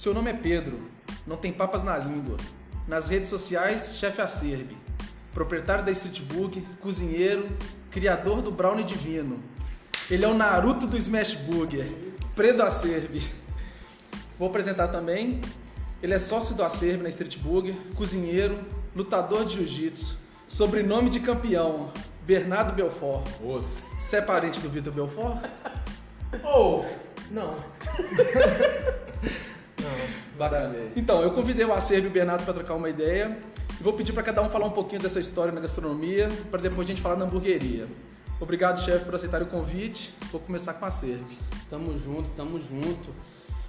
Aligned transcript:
Seu 0.00 0.14
nome 0.14 0.30
é 0.30 0.32
Pedro, 0.32 0.80
não 1.26 1.36
tem 1.36 1.52
papas 1.52 1.84
na 1.84 1.94
língua. 1.98 2.38
Nas 2.88 3.10
redes 3.10 3.28
sociais, 3.28 3.98
chefe 3.98 4.22
acerbe. 4.22 4.74
Proprietário 5.34 5.84
da 5.84 5.90
Street 5.90 6.22
Book, 6.22 6.66
cozinheiro, 6.80 7.46
criador 7.90 8.40
do 8.40 8.50
Brownie 8.50 8.82
Divino. 8.82 9.38
Ele 10.10 10.24
é 10.24 10.28
o 10.28 10.32
Naruto 10.32 10.86
do 10.86 10.96
Smash 10.96 11.34
Burger, 11.34 11.86
Predo 12.34 12.62
Acerbe. 12.62 13.22
Vou 14.38 14.48
apresentar 14.48 14.88
também. 14.88 15.42
Ele 16.02 16.14
é 16.14 16.18
sócio 16.18 16.54
do 16.54 16.64
Acerbe 16.64 17.02
na 17.02 17.10
Street 17.10 17.36
Burger, 17.36 17.76
cozinheiro, 17.94 18.58
lutador 18.96 19.44
de 19.44 19.56
jiu-jitsu, 19.56 20.18
sobrenome 20.48 21.10
de 21.10 21.20
campeão, 21.20 21.92
Bernardo 22.24 22.72
Belfort. 22.72 23.28
Você 23.98 24.16
é 24.16 24.22
parente 24.22 24.60
do 24.60 24.70
Vitor 24.70 24.94
Belfort? 24.94 25.44
Ou, 26.42 26.86
não. 27.30 27.54
Bacana. 30.40 30.74
Então, 30.96 31.20
eu 31.20 31.32
convidei 31.32 31.66
o 31.66 31.72
Acerbe 31.72 32.06
e 32.06 32.10
o 32.10 32.12
Bernardo 32.12 32.44
para 32.44 32.54
trocar 32.54 32.74
uma 32.74 32.88
ideia. 32.88 33.36
E 33.78 33.82
vou 33.82 33.92
pedir 33.92 34.14
para 34.14 34.22
cada 34.22 34.40
um 34.40 34.48
falar 34.48 34.64
um 34.64 34.70
pouquinho 34.70 34.98
dessa 35.02 35.20
história 35.20 35.52
na 35.52 35.60
gastronomia, 35.60 36.30
para 36.50 36.62
depois 36.62 36.86
a 36.86 36.88
gente 36.88 37.02
falar 37.02 37.16
na 37.16 37.26
hamburgueria. 37.26 37.86
Obrigado, 38.40 38.80
chefe, 38.80 39.04
por 39.04 39.14
aceitar 39.14 39.42
o 39.42 39.46
convite. 39.46 40.14
Vou 40.32 40.40
começar 40.40 40.72
com 40.72 40.86
a 40.86 40.88
Acerbe. 40.88 41.36
Tamo 41.68 41.94
junto, 41.98 42.30
tamo 42.30 42.58
junto. 42.58 43.14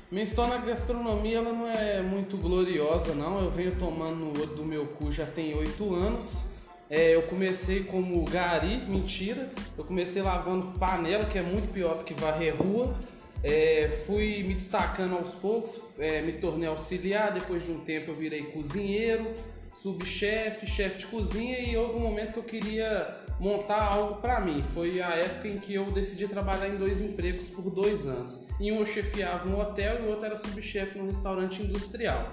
Minha 0.09 0.23
história 0.23 0.57
na 0.57 0.65
gastronomia 0.65 1.39
ela 1.39 1.51
não 1.51 1.69
é 1.69 2.01
muito 2.01 2.37
gloriosa, 2.37 3.13
não. 3.15 3.41
Eu 3.41 3.51
venho 3.51 3.75
tomando 3.75 4.15
no 4.15 4.29
olho 4.29 4.55
do 4.55 4.63
meu 4.63 4.85
cu 4.85 5.11
já 5.11 5.25
tem 5.25 5.53
oito 5.53 5.93
anos. 5.93 6.41
É, 6.89 7.15
eu 7.15 7.23
comecei 7.23 7.83
como 7.83 8.23
gari, 8.23 8.77
mentira. 8.87 9.49
Eu 9.77 9.83
comecei 9.83 10.21
lavando 10.21 10.79
panela, 10.79 11.25
que 11.25 11.37
é 11.37 11.41
muito 11.41 11.69
pior 11.73 11.97
do 11.97 12.05
que 12.05 12.13
varrer 12.13 12.55
rua. 12.55 12.95
É, 13.43 14.03
fui 14.05 14.43
me 14.43 14.53
destacando 14.53 15.15
aos 15.15 15.33
poucos, 15.33 15.79
é, 15.97 16.21
me 16.21 16.33
tornei 16.33 16.67
auxiliar. 16.67 17.33
Depois 17.33 17.65
de 17.65 17.71
um 17.71 17.79
tempo, 17.79 18.11
eu 18.11 18.15
virei 18.15 18.43
cozinheiro, 18.43 19.33
subchefe, 19.75 20.67
chefe 20.67 20.99
de 20.99 21.07
cozinha. 21.07 21.59
E 21.59 21.75
houve 21.75 21.97
um 21.97 22.01
momento 22.01 22.33
que 22.33 22.39
eu 22.39 22.43
queria 22.43 23.21
montar 23.39 23.93
algo 23.93 24.21
para 24.21 24.39
mim. 24.39 24.63
Foi 24.73 25.01
a 25.01 25.15
época 25.15 25.47
em 25.47 25.59
que 25.59 25.73
eu 25.73 25.85
decidi 25.91 26.27
trabalhar 26.27 26.69
em 26.69 26.77
dois 26.77 27.01
empregos 27.01 27.49
por 27.49 27.71
dois 27.71 28.07
anos. 28.07 28.45
Em 28.59 28.71
um 28.71 28.79
eu 28.79 28.85
chefiava 28.85 29.49
um 29.49 29.59
hotel 29.59 30.01
e 30.01 30.05
o 30.05 30.09
outro 30.09 30.25
era 30.25 30.37
subchefe 30.37 30.97
num 30.99 31.07
restaurante 31.07 31.63
industrial. 31.63 32.25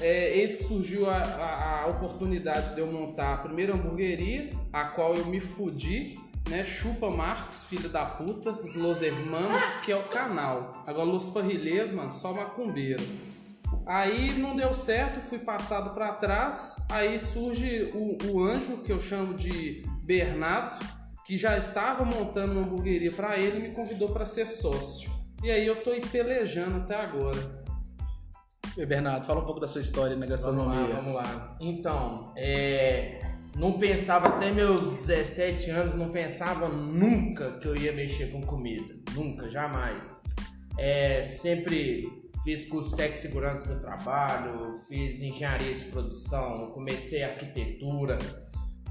É, 0.00 0.38
eis 0.38 0.54
que 0.54 0.64
surgiu 0.64 1.10
a, 1.10 1.18
a, 1.18 1.82
a, 1.82 1.86
oportunidade 1.88 2.74
de 2.74 2.80
eu 2.80 2.86
montar 2.86 3.34
a 3.34 3.36
primeira 3.38 3.74
hamburgueria, 3.74 4.48
a 4.72 4.84
qual 4.84 5.14
eu 5.14 5.26
me 5.26 5.40
fudi, 5.40 6.18
né? 6.48 6.64
Chupa 6.64 7.10
Marcos, 7.10 7.64
filho 7.64 7.88
da 7.88 8.04
puta, 8.04 8.50
Los 8.74 9.02
Hermanos, 9.02 9.62
que 9.84 9.92
é 9.92 9.96
o 9.96 10.08
canal. 10.08 10.82
Agora, 10.86 11.04
Los 11.04 11.30
Parrilheiros, 11.30 11.92
mano, 11.92 12.10
só 12.10 12.32
macumbeiro. 12.32 13.02
Aí 13.86 14.32
não 14.38 14.56
deu 14.56 14.74
certo, 14.74 15.20
fui 15.28 15.38
passado 15.38 15.90
para 15.94 16.12
trás. 16.14 16.76
Aí 16.90 17.18
surge 17.18 17.90
o, 17.94 18.16
o, 18.30 18.42
anjo, 18.42 18.78
que 18.78 18.92
eu 18.92 19.00
chamo 19.00 19.34
de 19.34 19.84
Bernardo, 20.04 20.84
que 21.24 21.36
já 21.36 21.58
estava 21.58 22.04
montando 22.04 22.52
uma 22.52 22.62
hamburgueria 22.62 23.12
para 23.12 23.38
ele 23.38 23.58
e 23.58 23.62
me 23.68 23.74
convidou 23.74 24.08
para 24.10 24.26
ser 24.26 24.46
sócio. 24.46 25.10
E 25.42 25.50
aí 25.50 25.66
eu 25.66 25.82
tô 25.82 25.90
aí 25.90 26.00
pelejando 26.00 26.78
até 26.78 26.94
agora. 26.94 27.60
E 28.76 28.86
Bernardo, 28.86 29.26
fala 29.26 29.40
um 29.40 29.44
pouco 29.44 29.60
da 29.60 29.66
sua 29.66 29.80
história 29.80 30.16
na 30.16 30.26
gastronomia. 30.26 30.94
Vamos 30.94 31.14
lá, 31.14 31.22
vamos 31.22 31.38
lá. 31.40 31.56
Então, 31.60 32.32
é, 32.36 33.20
não 33.56 33.78
pensava 33.78 34.28
até 34.28 34.50
meus 34.50 34.94
17 35.04 35.70
anos, 35.70 35.94
não 35.94 36.10
pensava 36.10 36.68
nunca 36.68 37.58
que 37.58 37.66
eu 37.68 37.76
ia 37.76 37.92
mexer 37.92 38.30
com 38.30 38.40
comida. 38.40 38.94
Nunca, 39.14 39.48
jamais. 39.48 40.20
É, 40.78 41.24
sempre 41.26 42.08
fiz 42.42 42.66
curso 42.68 42.96
de 42.96 43.16
segurança 43.16 43.74
do 43.74 43.80
trabalho, 43.80 44.80
fiz 44.88 45.20
engenharia 45.20 45.74
de 45.74 45.84
produção, 45.86 46.70
comecei 46.72 47.22
arquitetura. 47.22 48.18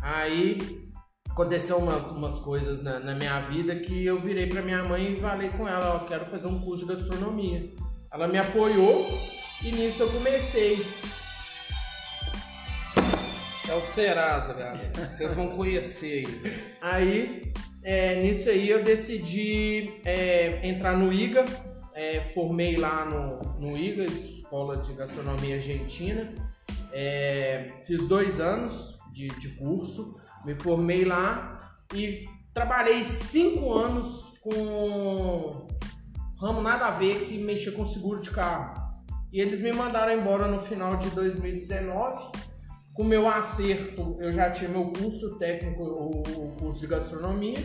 Aí 0.01 0.57
aconteceu 1.29 1.77
umas, 1.77 2.11
umas 2.11 2.39
coisas 2.39 2.83
na, 2.83 2.99
na, 2.99 3.15
minha 3.15 3.39
vida 3.41 3.75
que 3.79 4.05
eu 4.05 4.19
virei 4.19 4.47
para 4.47 4.61
minha 4.61 4.83
mãe 4.83 5.13
e 5.13 5.19
falei 5.19 5.49
com 5.49 5.67
ela, 5.67 5.95
ó, 5.95 5.99
quero 5.99 6.25
fazer 6.25 6.47
um 6.47 6.59
curso 6.59 6.85
de 6.85 6.93
gastronomia. 6.93 7.73
Ela 8.11 8.27
me 8.27 8.37
apoiou 8.37 9.05
e 9.63 9.71
nisso 9.71 10.03
eu 10.03 10.11
comecei. 10.11 10.85
Serasa, 13.99 14.53
galera. 14.53 14.79
Vocês 15.17 15.33
vão 15.33 15.57
conhecer 15.57 16.23
aí. 16.81 17.51
é, 17.83 18.23
nisso 18.23 18.49
aí 18.49 18.69
eu 18.69 18.81
decidi 18.81 19.99
é, 20.05 20.65
entrar 20.65 20.95
no 20.95 21.11
IGA, 21.11 21.43
é, 21.93 22.21
formei 22.33 22.77
lá 22.77 23.03
no, 23.03 23.59
no 23.59 23.77
IGA, 23.77 24.05
Escola 24.05 24.77
de 24.77 24.93
Gastronomia 24.93 25.55
Argentina. 25.55 26.33
É, 26.93 27.73
fiz 27.85 28.07
dois 28.07 28.39
anos 28.39 28.97
de, 29.11 29.27
de 29.27 29.49
curso, 29.49 30.17
me 30.45 30.55
formei 30.55 31.03
lá 31.03 31.75
e 31.93 32.25
trabalhei 32.53 33.03
cinco 33.03 33.73
anos 33.73 34.39
com 34.41 35.67
ramo 36.39 36.61
nada 36.61 36.87
a 36.87 36.91
ver 36.91 37.25
que 37.25 37.37
mexia 37.37 37.73
com 37.73 37.85
seguro 37.85 38.21
de 38.21 38.31
carro. 38.31 38.81
E 39.29 39.41
eles 39.41 39.59
me 39.59 39.73
mandaram 39.73 40.13
embora 40.13 40.47
no 40.47 40.61
final 40.61 40.95
de 40.95 41.09
2019. 41.09 42.48
Com 42.93 43.03
meu 43.03 43.27
acerto, 43.27 44.15
eu 44.19 44.31
já 44.31 44.51
tinha 44.51 44.69
meu 44.69 44.91
curso 44.91 45.37
técnico, 45.37 45.83
o 45.83 46.55
curso 46.59 46.81
de 46.81 46.87
gastronomia. 46.87 47.57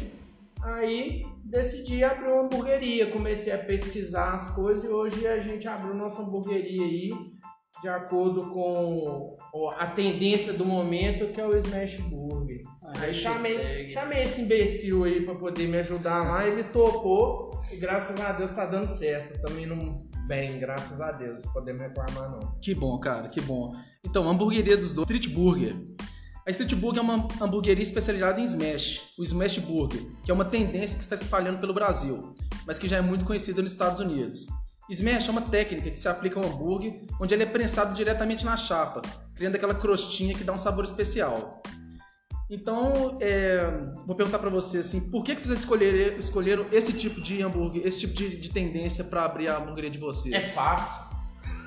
Aí 0.62 1.22
decidi 1.44 2.02
abrir 2.02 2.28
uma 2.28 2.44
hamburgueria, 2.44 3.10
comecei 3.10 3.52
a 3.52 3.58
pesquisar 3.58 4.34
as 4.34 4.54
coisas 4.54 4.84
e 4.84 4.88
hoje 4.88 5.26
a 5.26 5.38
gente 5.38 5.68
abriu 5.68 5.94
nossa 5.94 6.22
hamburgueria 6.22 6.84
aí 6.84 7.08
de 7.82 7.88
acordo 7.88 8.50
com 8.50 9.36
a 9.76 9.88
tendência 9.88 10.52
do 10.54 10.64
momento, 10.64 11.32
que 11.32 11.40
é 11.40 11.46
o 11.46 11.54
Smash 11.58 11.98
Burger. 11.98 12.62
Aí 12.98 13.12
chamei, 13.12 13.90
chamei 13.90 14.22
esse 14.22 14.40
imbecil 14.40 15.04
aí 15.04 15.22
para 15.24 15.34
poder 15.34 15.66
me 15.68 15.78
ajudar 15.78 16.24
lá, 16.24 16.46
ele 16.46 16.64
topou 16.64 17.50
e 17.70 17.76
graças 17.76 18.18
a 18.18 18.32
Deus 18.32 18.52
tá 18.52 18.64
dando 18.64 18.86
certo. 18.86 19.40
Também 19.42 19.66
não 19.66 19.98
bem, 20.26 20.58
graças 20.58 21.00
a 21.00 21.12
Deus. 21.12 21.44
Podemos 21.46 21.80
reclamar, 21.80 22.30
não. 22.30 22.56
Que 22.60 22.74
bom, 22.74 22.98
cara, 22.98 23.28
que 23.28 23.40
bom. 23.40 23.74
Então, 24.04 24.28
hamburgueria 24.28 24.76
dos 24.76 24.92
dois, 24.92 25.08
Street 25.08 25.34
Burger. 25.34 25.76
A 26.46 26.50
Street 26.50 26.74
Burger 26.74 26.98
é 27.00 27.02
uma 27.02 27.26
hamburgueria 27.40 27.82
especializada 27.82 28.38
em 28.40 28.44
smash, 28.44 29.00
o 29.18 29.22
Smash 29.22 29.58
Burger, 29.58 30.04
que 30.22 30.30
é 30.30 30.34
uma 30.34 30.44
tendência 30.44 30.96
que 30.96 31.02
está 31.02 31.14
espalhando 31.14 31.58
pelo 31.58 31.72
Brasil, 31.72 32.34
mas 32.66 32.78
que 32.78 32.86
já 32.86 32.98
é 32.98 33.00
muito 33.00 33.24
conhecida 33.24 33.62
nos 33.62 33.72
Estados 33.72 33.98
Unidos. 33.98 34.46
Smash 34.90 35.26
é 35.26 35.30
uma 35.30 35.40
técnica 35.40 35.90
que 35.90 35.98
se 35.98 36.06
aplica 36.06 36.38
ao 36.38 36.44
hambúrguer, 36.44 37.00
onde 37.18 37.32
ele 37.32 37.44
é 37.44 37.46
prensado 37.46 37.94
diretamente 37.94 38.44
na 38.44 38.58
chapa, 38.58 39.00
criando 39.34 39.54
aquela 39.54 39.74
crostinha 39.74 40.34
que 40.34 40.44
dá 40.44 40.52
um 40.52 40.58
sabor 40.58 40.84
especial. 40.84 41.62
Então, 42.48 43.16
é, 43.20 43.66
vou 44.06 44.14
perguntar 44.14 44.38
para 44.38 44.50
você 44.50 44.78
assim, 44.78 45.00
por 45.10 45.24
que, 45.24 45.34
que 45.34 45.46
vocês 45.46 45.60
escolheram, 45.60 46.18
escolheram 46.18 46.66
esse 46.70 46.92
tipo 46.92 47.20
de 47.20 47.42
hambúrguer, 47.42 47.86
esse 47.86 47.98
tipo 47.98 48.12
de, 48.12 48.36
de 48.36 48.50
tendência 48.50 49.02
para 49.02 49.24
abrir 49.24 49.48
a 49.48 49.56
hamburgueria 49.56 49.90
de 49.90 49.98
vocês? 49.98 50.34
É 50.34 50.40
fácil. 50.40 51.14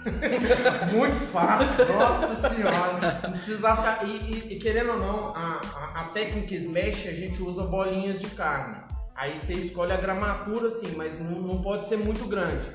Muito 0.93 1.19
fácil, 1.31 1.85
nossa 1.93 2.49
senhora. 2.49 3.19
Não 3.23 3.31
precisava 3.31 3.77
ficar. 3.77 4.07
E, 4.07 4.17
e, 4.17 4.53
e, 4.53 4.59
querendo 4.59 4.91
ou 4.91 4.99
não, 4.99 5.35
a, 5.35 5.59
a, 5.61 6.01
a, 6.01 6.03
técnica 6.09 6.53
Smash 6.55 7.07
a 7.07 7.13
gente 7.13 7.41
usa 7.41 7.63
bolinhas 7.63 8.19
de 8.19 8.27
carne. 8.29 8.77
Aí 9.15 9.37
você 9.37 9.53
escolhe 9.53 9.91
a 9.91 9.97
gramatura, 9.97 10.67
assim, 10.67 10.93
mas 10.95 11.19
não, 11.19 11.41
não 11.41 11.61
pode 11.61 11.87
ser 11.87 11.97
muito 11.97 12.25
grande. 12.27 12.67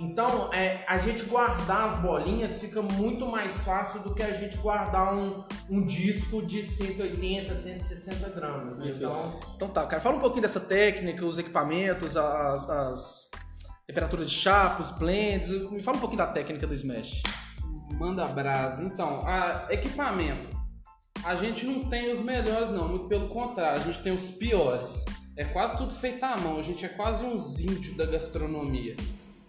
Então, 0.00 0.50
é, 0.54 0.82
a 0.88 0.96
gente 0.96 1.24
guardar 1.24 1.90
as 1.90 2.00
bolinhas 2.00 2.58
fica 2.58 2.80
muito 2.80 3.26
mais 3.26 3.52
fácil 3.58 4.00
do 4.00 4.14
que 4.14 4.22
a 4.22 4.32
gente 4.32 4.56
guardar 4.56 5.14
um, 5.14 5.44
um 5.68 5.84
disco 5.84 6.40
de 6.40 6.64
180, 6.64 7.54
160 7.54 8.30
gramas. 8.30 8.78
Então, 8.80 9.38
então 9.54 9.68
tá, 9.68 9.86
cara, 9.86 10.00
fala 10.00 10.16
um 10.16 10.20
pouquinho 10.20 10.40
dessa 10.40 10.58
técnica, 10.58 11.22
os 11.22 11.36
equipamentos, 11.36 12.16
as, 12.16 12.70
as 12.70 13.30
temperaturas 13.86 14.30
de 14.30 14.34
chapa, 14.34 14.80
os 14.80 14.90
blends. 14.90 15.50
Me 15.70 15.82
fala 15.82 15.98
um 15.98 16.00
pouquinho 16.00 16.18
da 16.18 16.28
técnica 16.28 16.66
do 16.66 16.72
Smash. 16.72 17.22
Manda 17.98 18.24
brasa. 18.24 18.82
Então, 18.82 19.20
a, 19.26 19.66
equipamento. 19.68 20.58
A 21.22 21.36
gente 21.36 21.66
não 21.66 21.90
tem 21.90 22.10
os 22.10 22.20
melhores, 22.20 22.70
não. 22.70 22.88
Muito 22.88 23.06
pelo 23.06 23.28
contrário, 23.28 23.82
a 23.82 23.84
gente 23.84 24.02
tem 24.02 24.14
os 24.14 24.30
piores. 24.30 25.04
É 25.36 25.44
quase 25.44 25.76
tudo 25.76 25.94
feito 25.94 26.24
à 26.24 26.38
mão. 26.38 26.58
A 26.58 26.62
gente 26.62 26.86
é 26.86 26.88
quase 26.88 27.22
uns 27.22 27.60
índios 27.60 27.94
da 27.98 28.06
gastronomia. 28.06 28.96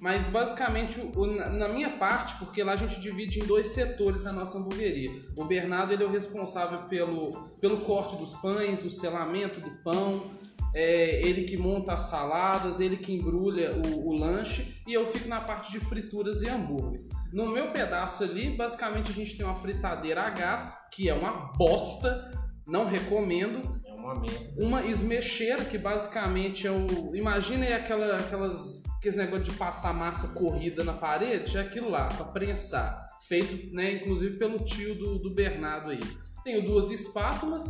Mas 0.01 0.25
basicamente, 0.29 0.99
o, 0.99 1.25
na 1.27 1.67
minha 1.67 1.91
parte, 1.91 2.35
porque 2.39 2.63
lá 2.63 2.73
a 2.73 2.75
gente 2.75 2.99
divide 2.99 3.39
em 3.39 3.45
dois 3.45 3.67
setores 3.67 4.25
a 4.25 4.33
nossa 4.33 4.57
hamburgueria. 4.57 5.11
O 5.37 5.45
Bernardo 5.45 5.93
ele 5.93 6.03
é 6.03 6.05
o 6.07 6.11
responsável 6.11 6.79
pelo, 6.89 7.29
pelo 7.61 7.81
corte 7.81 8.15
dos 8.15 8.33
pães, 8.33 8.81
do 8.81 8.89
selamento 8.89 9.61
do 9.61 9.69
pão, 9.83 10.31
é 10.73 11.21
ele 11.23 11.43
que 11.43 11.55
monta 11.55 11.93
as 11.93 12.09
saladas, 12.09 12.79
ele 12.79 12.97
que 12.97 13.13
embrulha 13.13 13.73
o, 13.75 14.07
o, 14.07 14.13
lanche 14.13 14.73
e 14.87 14.93
eu 14.93 15.05
fico 15.05 15.27
na 15.27 15.41
parte 15.41 15.71
de 15.71 15.79
frituras 15.79 16.41
e 16.41 16.49
hambúrgueres. 16.49 17.07
No 17.31 17.51
meu 17.51 17.71
pedaço 17.71 18.23
ali, 18.23 18.49
basicamente 18.55 19.11
a 19.11 19.13
gente 19.13 19.37
tem 19.37 19.45
uma 19.45 19.55
fritadeira 19.55 20.23
a 20.23 20.29
gás, 20.31 20.73
que 20.91 21.09
é 21.09 21.13
uma 21.13 21.51
bosta, 21.55 22.31
não 22.65 22.85
recomendo. 22.85 23.79
É 23.85 23.93
uma 23.93 24.15
merda. 24.15 24.53
Uma 24.57 24.85
esmecheira, 24.85 25.63
que 25.63 25.77
basicamente 25.77 26.65
é 26.65 26.71
o. 26.71 27.15
Imagina 27.15 27.75
aquela, 27.75 28.15
aquelas 28.15 28.80
aquele 29.01 29.17
negócio 29.17 29.45
de 29.45 29.51
passar 29.53 29.93
massa 29.95 30.27
corrida 30.27 30.83
na 30.83 30.93
parede, 30.93 31.57
é 31.57 31.61
aquilo 31.61 31.89
lá, 31.89 32.05
para 32.05 32.25
prensar. 32.25 33.09
Feito, 33.27 33.73
né, 33.73 33.93
inclusive 33.93 34.37
pelo 34.37 34.59
tio 34.63 34.93
do, 34.93 35.17
do 35.17 35.33
Bernardo 35.33 35.89
aí. 35.89 35.99
Tenho 36.43 36.63
duas 36.65 36.91
espátulas 36.91 37.63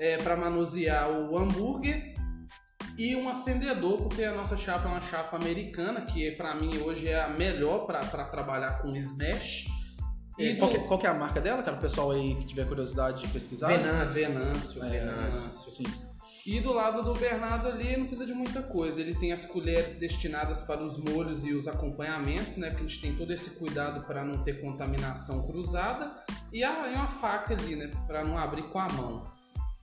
é, 0.00 0.16
para 0.16 0.36
manusear 0.36 1.10
o 1.10 1.38
hambúrguer 1.38 2.14
e 2.96 3.14
um 3.14 3.28
acendedor, 3.28 4.02
porque 4.02 4.24
a 4.24 4.34
nossa 4.34 4.56
chapa 4.56 4.88
é 4.88 4.90
uma 4.90 5.00
chapa 5.00 5.36
americana, 5.36 6.00
que 6.00 6.32
para 6.32 6.54
mim 6.56 6.78
hoje 6.78 7.06
é 7.06 7.20
a 7.20 7.28
melhor 7.28 7.86
para 7.86 8.00
trabalhar 8.00 8.82
com 8.82 8.96
smash. 8.96 9.66
E 10.36 10.56
qual, 10.56 10.70
que, 10.70 10.78
qual 10.80 10.98
que 10.98 11.06
é 11.06 11.10
a 11.10 11.14
marca 11.14 11.40
dela, 11.40 11.62
cara? 11.62 11.76
O 11.76 11.80
pessoal 11.80 12.10
aí 12.10 12.34
que 12.36 12.46
tiver 12.46 12.66
curiosidade 12.66 13.22
de 13.22 13.28
pesquisar. 13.28 13.68
Venâncio. 13.68 14.14
Venâncio. 14.14 14.84
É, 14.84 14.88
Venâncio. 14.88 15.70
Sim. 15.70 16.07
E 16.48 16.60
do 16.60 16.72
lado 16.72 17.02
do 17.02 17.12
Bernardo 17.12 17.68
ali 17.68 17.94
não 17.94 18.06
precisa 18.06 18.24
de 18.24 18.32
muita 18.32 18.62
coisa. 18.62 18.98
Ele 19.02 19.14
tem 19.14 19.34
as 19.34 19.44
colheres 19.44 19.96
destinadas 19.96 20.62
para 20.62 20.82
os 20.82 20.96
molhos 20.96 21.44
e 21.44 21.52
os 21.52 21.68
acompanhamentos, 21.68 22.56
né? 22.56 22.70
Porque 22.70 22.84
a 22.84 22.88
gente 22.88 23.02
tem 23.02 23.14
todo 23.14 23.30
esse 23.30 23.50
cuidado 23.50 24.06
para 24.06 24.24
não 24.24 24.42
ter 24.42 24.58
contaminação 24.58 25.46
cruzada. 25.46 26.10
E, 26.50 26.64
uma 26.64 27.06
faca 27.06 27.52
ali, 27.52 27.76
né? 27.76 27.90
Para 28.06 28.24
não 28.24 28.38
abrir 28.38 28.62
com 28.70 28.78
a 28.78 28.88
mão. 28.88 29.30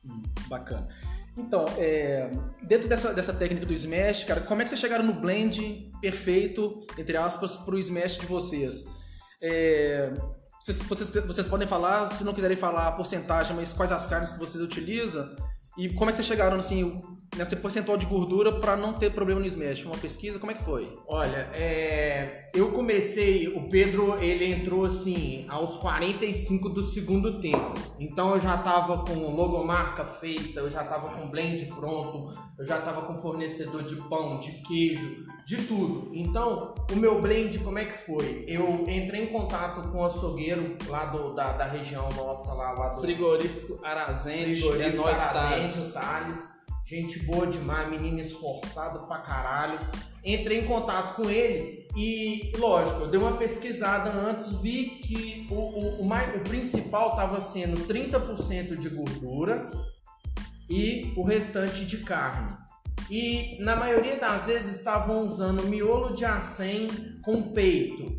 Hum, 0.04 0.24
bacana. 0.48 0.88
Então, 1.38 1.66
é, 1.78 2.32
dentro 2.64 2.90
dessa, 2.90 3.14
dessa 3.14 3.32
técnica 3.32 3.68
do 3.68 3.74
Smash, 3.74 4.24
cara, 4.24 4.42
como 4.42 4.60
é 4.60 4.64
que 4.64 4.70
vocês 4.70 4.82
chegaram 4.82 5.06
no 5.06 5.14
blend 5.14 5.92
perfeito, 6.02 6.84
entre 6.98 7.16
aspas, 7.16 7.56
para 7.56 7.76
o 7.76 7.78
Smash 7.78 8.18
de 8.18 8.26
vocês? 8.26 8.86
É, 9.40 10.12
vocês, 10.60 10.82
vocês, 10.82 11.26
vocês 11.28 11.48
podem 11.48 11.68
falar, 11.68 12.08
se 12.08 12.24
não 12.24 12.34
quiserem 12.34 12.58
falar 12.58 12.88
a 12.88 12.92
porcentagem, 12.92 13.56
mas 13.56 13.72
quais 13.72 13.92
as 13.92 14.08
carnes 14.08 14.34
que 14.34 14.40
vocês 14.40 14.64
utilizam? 14.64 15.30
E 15.78 15.90
como 15.90 16.10
é 16.10 16.12
que 16.12 16.18
vocês 16.18 16.28
chegaram 16.28 16.58
assim, 16.58 17.02
nessa 17.36 17.56
percentual 17.56 17.98
de 17.98 18.06
gordura 18.06 18.60
para 18.60 18.78
não 18.78 18.94
ter 18.94 19.12
problema 19.12 19.42
no 19.42 19.46
smash? 19.46 19.86
Uma 19.86 19.98
pesquisa, 19.98 20.40
como 20.40 20.52
é 20.52 20.56
que 20.56 20.64
foi? 20.64 20.90
Olha, 21.08 21.50
é... 21.54 22.50
eu 22.54 22.72
comecei, 22.72 23.50
o 23.50 23.70
Pedro 23.70 24.18
ele 24.20 24.46
entrou 24.46 24.86
assim 24.86 25.46
aos 25.50 25.76
45 25.78 26.70
do 26.70 26.84
segundo 26.86 27.42
tempo. 27.42 27.74
Então 28.00 28.32
eu 28.32 28.40
já 28.40 28.58
tava 28.60 29.04
com 29.04 29.36
logomarca 29.36 30.06
feita, 30.20 30.62
eu 30.62 30.72
já 30.72 30.84
tava 30.84 31.10
com 31.10 31.30
blend 31.30 31.66
pronto, 31.66 32.32
eu 32.58 32.66
já 32.66 32.80
tava 32.82 33.02
com 33.02 33.22
fornecedor 33.22 33.84
de 33.84 33.96
pão, 34.08 34.40
de 34.40 34.52
queijo, 34.64 35.25
de 35.46 35.58
tudo. 35.58 36.10
Então, 36.12 36.74
o 36.92 36.96
meu 36.96 37.22
blend, 37.22 37.60
como 37.60 37.78
é 37.78 37.86
que 37.86 38.06
foi? 38.06 38.44
Eu 38.48 38.84
entrei 38.90 39.26
em 39.26 39.28
contato 39.28 39.90
com 39.90 40.00
o 40.00 40.06
açougueiro 40.06 40.76
lá 40.88 41.06
do, 41.06 41.36
da, 41.36 41.54
da 41.54 41.66
região 41.66 42.10
nossa, 42.16 42.52
lá, 42.54 42.72
lá 42.72 42.90
do 42.90 43.02
frigorífico 43.02 43.80
Arazente, 43.84 44.60
frigorífico 44.60 44.84
é 44.84 45.12
nós 45.12 45.20
Arazente, 45.20 45.76
gente 46.86 47.20
boa 47.20 47.46
demais, 47.48 47.90
menino 47.90 48.20
esforçado 48.20 49.08
pra 49.08 49.20
caralho. 49.20 49.80
Entrei 50.24 50.62
em 50.62 50.66
contato 50.66 51.16
com 51.16 51.30
ele 51.30 51.88
e, 51.96 52.52
lógico, 52.58 53.02
eu 53.02 53.08
dei 53.08 53.20
uma 53.20 53.38
pesquisada 53.38 54.12
antes, 54.12 54.52
vi 54.60 54.86
que 54.86 55.48
o, 55.52 55.56
o, 55.56 56.02
o, 56.02 56.06
mais, 56.06 56.36
o 56.36 56.40
principal 56.40 57.12
estava 57.12 57.40
sendo 57.40 57.88
30% 57.88 58.78
de 58.78 58.90
gordura 58.90 59.70
e 60.68 61.14
o 61.16 61.24
restante 61.24 61.86
de 61.86 62.00
carne. 62.00 62.58
E 63.10 63.58
na 63.64 63.76
maioria 63.76 64.20
das 64.20 64.46
vezes 64.46 64.78
estavam 64.78 65.26
usando 65.26 65.64
miolo 65.64 66.16
de 66.16 66.26
acém 66.26 66.88
com 67.24 67.54
peito. 67.54 68.18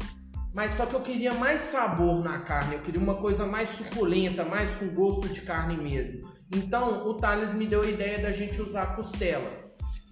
Mas 0.54 0.74
só 0.76 0.86
que 0.86 0.94
eu 0.94 1.02
queria 1.02 1.34
mais 1.34 1.60
sabor 1.62 2.22
na 2.24 2.38
carne, 2.38 2.76
eu 2.76 2.80
queria 2.80 3.00
uma 3.00 3.16
coisa 3.16 3.44
mais 3.44 3.68
suculenta, 3.70 4.44
mais 4.44 4.74
com 4.76 4.88
gosto 4.88 5.28
de 5.28 5.42
carne 5.42 5.76
mesmo. 5.76 6.26
Então 6.54 7.06
o 7.06 7.14
Thales 7.14 7.52
me 7.52 7.66
deu 7.66 7.82
a 7.82 7.86
ideia 7.86 8.22
da 8.22 8.32
gente 8.32 8.60
usar 8.62 8.82
a 8.84 8.94
costela. 8.94 9.50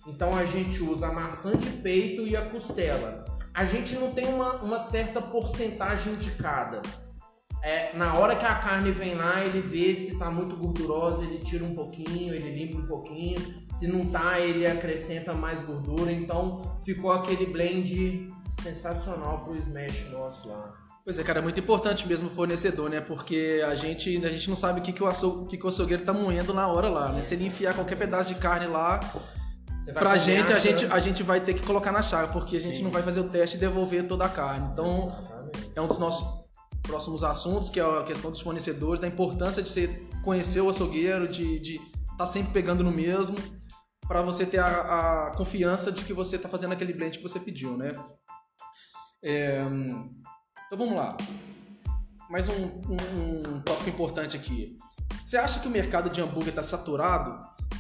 Então 0.07 0.37
a 0.37 0.45
gente 0.45 0.83
usa 0.83 1.07
a 1.07 1.13
maçã 1.13 1.57
de 1.57 1.71
peito 1.79 2.27
e 2.27 2.37
a 2.37 2.51
costela. 2.51 3.25
A 3.55 3.65
gente 3.65 3.95
não 3.95 4.13
tem 4.13 4.27
uma, 4.27 4.57
uma 4.57 4.81
certa 4.81 5.23
porcentagem 5.23 6.15
de 6.17 6.33
cada. 6.33 6.83
É, 7.65 7.97
na 7.97 8.13
hora 8.19 8.37
que 8.37 8.45
a 8.45 8.55
carne 8.57 8.93
vem 8.93 9.15
lá, 9.15 9.43
ele 9.43 9.63
vê 9.63 9.95
se 9.97 10.13
está 10.13 10.31
muito 10.31 10.55
gordurosa, 10.55 11.25
ele 11.25 11.39
tira 11.39 11.65
um 11.65 11.75
pouquinho, 11.75 12.35
ele 12.35 12.55
limpa 12.55 12.77
um 12.77 12.87
pouquinho. 12.87 13.41
Se 13.71 13.87
não 13.87 14.05
tá, 14.05 14.39
ele 14.39 14.67
acrescenta 14.67 15.33
mais 15.33 15.63
gordura. 15.63 16.13
Então 16.13 16.61
ficou 16.85 17.11
aquele 17.11 17.47
blend 17.47 18.27
sensacional 18.51 19.45
pro 19.45 19.57
smash 19.57 20.11
nosso 20.13 20.47
lá. 20.47 20.75
Pois 21.03 21.19
é, 21.19 21.25
cara, 21.25 21.39
é 21.39 21.43
muito 21.43 21.59
importante 21.59 22.07
mesmo 22.07 22.29
o 22.29 22.31
fornecedor, 22.31 22.91
né? 22.91 23.01
Porque 23.01 23.65
a 23.67 23.75
gente, 23.75 24.15
a 24.23 24.29
gente 24.29 24.51
não 24.51 24.57
sabe 24.57 24.81
o 24.81 24.83
que, 24.83 24.93
que, 24.93 25.03
o, 25.03 25.07
açougue, 25.07 25.49
que, 25.49 25.57
que 25.57 25.65
o 25.65 25.69
açougueiro 25.69 26.05
tá 26.05 26.13
moendo 26.13 26.53
na 26.53 26.69
hora 26.69 26.91
lá, 26.91 27.13
né? 27.13 27.23
Se 27.23 27.35
ele 27.35 27.47
enfiar 27.47 27.75
qualquer 27.75 27.97
pedaço 27.97 28.29
de 28.29 28.35
carne 28.35 28.67
lá, 28.67 29.01
pra 29.95 30.19
gente 30.19 30.53
a, 30.53 30.59
gente, 30.59 30.85
a 30.85 30.99
gente 30.99 31.23
vai 31.23 31.41
ter 31.41 31.55
que 31.55 31.63
colocar 31.63 31.93
na 31.93 32.03
chave, 32.03 32.31
porque 32.31 32.59
a 32.59 32.61
gente 32.61 32.77
Sim. 32.77 32.85
não 32.85 32.91
vai 32.91 33.03
fazer 33.03 33.21
o 33.21 33.29
teste 33.31 33.57
e 33.57 33.61
devolver 33.61 34.07
toda 34.07 34.27
a 34.27 34.29
carne. 34.29 34.69
Então, 34.71 35.09
Exatamente. 35.09 35.73
é 35.75 35.81
um 35.81 35.87
dos 35.87 35.99
nossos 35.99 36.44
próximos 36.85 37.25
assuntos, 37.25 37.71
que 37.71 37.81
é 37.81 37.83
a 37.83 38.05
questão 38.05 38.31
dos 38.31 38.41
fornecedores, 38.41 39.01
da 39.01 39.09
importância 39.09 39.63
de 39.63 39.69
você 39.69 39.89
conhecer 40.23 40.61
o 40.61 40.69
açougueiro, 40.69 41.27
de 41.27 41.57
estar 41.57 42.17
tá 42.19 42.27
sempre 42.27 42.53
pegando 42.53 42.85
no 42.85 42.93
mesmo, 42.93 43.37
para 44.07 44.23
você 44.23 44.47
ter 44.47 44.59
a, 44.59 45.29
a, 45.29 45.31
confiança 45.37 45.91
de 45.91 46.05
que 46.05 46.13
você 46.13 46.39
tá 46.39 46.49
fazendo 46.49 46.73
aquele 46.73 46.93
blend 46.93 47.17
que 47.17 47.23
você 47.23 47.41
pediu, 47.41 47.77
né? 47.77 47.91
É... 49.23 49.65
Então 50.67 50.79
vamos 50.79 50.95
lá. 50.95 51.17
Mais 52.29 52.49
um, 52.49 52.55
um, 52.55 53.55
um 53.55 53.61
tópico 53.61 53.91
importante 53.91 54.37
aqui. 54.37 54.77
Você 55.23 55.37
acha 55.37 55.61
que 55.61 55.69
o 55.69 55.71
mercado 55.71 56.11
de 56.11 56.21
hambúrguer 56.21 56.51
está 56.51 56.63
saturado? 56.63 57.39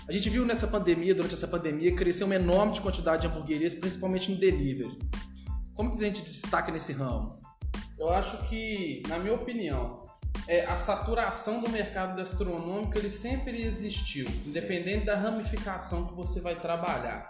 A 0.09 0.13
gente 0.13 0.29
viu 0.31 0.45
nessa 0.45 0.67
pandemia, 0.67 1.15
durante 1.15 1.35
essa 1.35 1.49
pandemia, 1.49 1.95
crescer 1.95 2.25
uma 2.25 2.35
enorme 2.35 2.79
quantidade 2.81 3.23
de 3.23 3.29
hamburguerias, 3.29 3.75
principalmente 3.75 4.31
no 4.31 4.39
delivery. 4.39 4.99
Como 5.75 5.95
que 5.95 6.03
a 6.03 6.07
gente 6.07 6.23
destaca 6.23 6.73
nesse 6.73 6.93
ramo? 6.93 7.44
Eu 7.99 8.11
acho 8.13 8.49
que, 8.49 9.03
na 9.09 9.19
minha 9.19 9.35
opinião, 9.35 10.03
é, 10.49 10.65
a 10.65 10.75
saturação 10.75 11.61
do 11.61 11.71
mercado 11.71 12.17
gastronômico 12.17 12.99
ele 12.99 13.11
sempre 13.11 13.63
existiu, 13.63 14.27
independente 14.45 15.07
da 15.07 15.17
ramificação 15.17 16.07
que 16.07 16.15
você 16.15 16.41
vai 16.41 16.55
trabalhar. 16.55 17.29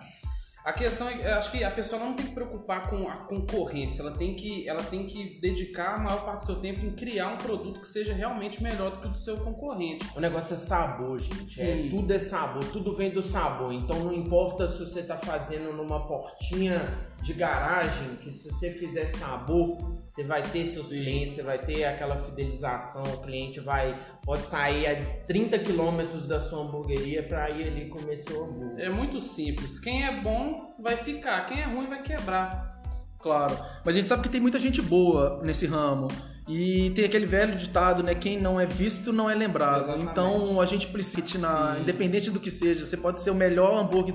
A 0.65 0.73
questão 0.73 1.07
é, 1.07 1.31
acho 1.35 1.51
que 1.53 1.63
a 1.63 1.71
pessoa 1.71 2.03
não 2.03 2.15
tem 2.15 2.25
que 2.25 2.33
preocupar 2.33 2.89
com 2.89 3.07
a 3.07 3.17
concorrência, 3.17 4.01
ela 4.01 4.13
tem 4.13 4.35
que, 4.35 4.67
ela 4.67 4.83
tem 4.83 5.07
que 5.07 5.39
dedicar 5.39 5.97
a 5.97 5.99
maior 5.99 6.25
parte 6.25 6.41
do 6.41 6.47
seu 6.47 6.57
tempo 6.57 6.87
em 6.87 6.93
criar 6.93 7.29
um 7.29 7.37
produto 7.37 7.81
que 7.81 7.87
seja 7.87 8.15
realmente 8.15 8.63
melhor 8.63 8.93
do 8.93 9.01
que 9.03 9.07
o 9.07 9.11
do 9.11 9.19
seu 9.19 9.37
concorrente. 9.37 10.07
O 10.17 10.21
negócio 10.21 10.55
é 10.55 10.57
sabor, 10.57 11.19
gente. 11.19 11.61
É, 11.61 11.87
tudo 11.91 12.11
é 12.11 12.19
sabor, 12.19 12.65
tudo 12.73 12.97
vem 12.97 13.11
do 13.11 13.23
sabor. 13.23 13.75
Então 13.75 13.99
não 14.05 14.15
importa 14.15 14.67
se 14.67 14.79
você 14.79 15.01
está 15.01 15.19
fazendo 15.19 15.71
numa 15.75 16.07
portinha 16.07 17.13
de 17.25 17.33
garagem 17.33 18.17
que 18.21 18.31
se 18.31 18.51
você 18.51 18.71
fizer 18.71 19.07
sabor, 19.07 19.79
você 20.05 20.23
vai 20.23 20.43
ter 20.43 20.67
seus 20.67 20.91
Sim. 20.91 21.01
clientes, 21.01 21.37
você 21.37 21.43
vai 21.43 21.59
ter 21.59 21.87
aquela 21.87 22.23
fidelização, 22.23 23.03
o 23.03 23.23
cliente 23.23 23.61
vai 23.61 23.99
pode 24.23 24.43
sair 24.43 24.87
a 24.87 25.25
30 25.27 25.59
quilômetros 25.61 26.27
da 26.27 26.39
sua 26.39 26.63
hamburgueria 26.63 27.23
para 27.23 27.49
ir 27.49 27.67
ali 27.67 27.89
comer 27.89 28.19
seu 28.19 28.45
hambúrguer. 28.45 28.85
É 28.85 28.91
muito 28.91 29.23
simples. 29.23 29.81
Quem 29.81 30.05
é 30.05 30.21
bom 30.21 30.75
vai 30.79 30.97
ficar, 30.97 31.47
quem 31.47 31.61
é 31.61 31.65
ruim 31.65 31.87
vai 31.87 32.03
quebrar. 32.03 32.83
Claro, 33.19 33.57
mas 33.83 33.95
a 33.95 33.99
gente 33.99 34.09
sabe 34.09 34.23
que 34.23 34.29
tem 34.29 34.41
muita 34.41 34.59
gente 34.59 34.83
boa 34.83 35.41
nesse 35.43 35.65
ramo. 35.65 36.09
E 36.47 36.91
tem 36.91 37.07
aquele 37.07 37.25
velho 37.25 37.57
ditado, 37.57 38.03
né? 38.03 38.15
Quem 38.15 38.39
não 38.39 38.61
é 38.61 38.67
visto 38.67 39.15
não 39.15 39.31
é 39.31 39.35
lembrado. 39.35 39.85
Exatamente. 39.85 40.11
Então 40.11 40.61
a 40.61 40.67
gente 40.67 40.89
precisa, 40.89 41.39
na, 41.39 41.79
independente 41.81 42.31
do 42.31 42.39
que 42.39 42.51
seja, 42.51 42.85
você 42.85 42.99
pode 42.99 43.19
ser 43.23 43.31
o 43.31 43.35
melhor 43.35 43.81
hambúrguer 43.81 44.15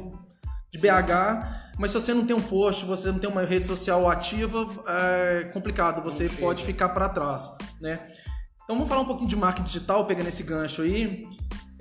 de 0.72 0.78
BH, 0.78 1.76
mas 1.80 1.92
se 1.92 2.00
você 2.00 2.14
não 2.14 2.26
tem 2.26 2.36
um 2.36 2.42
post, 2.42 2.86
você 2.86 3.12
não 3.12 3.20
tem 3.20 3.30
uma 3.30 3.44
rede 3.44 3.66
social 3.66 4.10
ativa, 4.10 4.68
é 4.88 5.50
complicado, 5.54 6.04
você 6.04 6.30
pode 6.30 6.64
ficar 6.64 6.90
para 6.90 7.10
trás, 7.10 7.52
né? 7.82 8.08
Então 8.64 8.76
vamos 8.76 8.88
falar 8.90 9.02
um 9.02 9.06
pouquinho 9.06 9.30
de 9.30 9.36
marketing 9.36 9.66
digital, 9.66 10.06
pegando 10.06 10.28
esse 10.28 10.44
gancho 10.44 10.84
aí. 10.84 11.28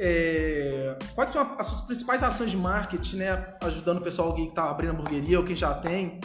É... 0.00 0.96
quais 1.14 1.30
são 1.30 1.42
as 1.58 1.66
suas 1.66 1.80
principais 1.80 2.22
ações 2.22 2.50
de 2.50 2.56
marketing, 2.56 3.16
né? 3.16 3.56
Ajudando 3.62 3.98
o 3.98 4.00
pessoal 4.00 4.32
que 4.32 4.42
está 4.42 4.70
abrindo 4.70 4.92
hamburgueria 4.92 5.38
ou 5.38 5.44
quem 5.44 5.56
já 5.56 5.74
tem, 5.74 6.20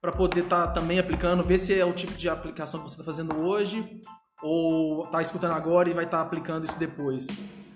para 0.00 0.12
poder 0.12 0.42
estar 0.44 0.66
tá 0.66 0.72
também 0.72 0.98
aplicando, 0.98 1.42
ver 1.44 1.56
se 1.56 1.78
é 1.78 1.84
o 1.84 1.92
tipo 1.92 2.12
de 2.14 2.28
aplicação 2.28 2.80
que 2.80 2.90
você 2.90 2.94
está 2.94 3.04
fazendo 3.04 3.40
hoje 3.40 4.00
ou 4.42 5.04
está 5.04 5.22
escutando 5.22 5.52
agora 5.52 5.88
e 5.88 5.94
vai 5.94 6.04
estar 6.04 6.18
tá 6.18 6.22
aplicando 6.24 6.64
isso 6.64 6.78
depois. 6.78 7.28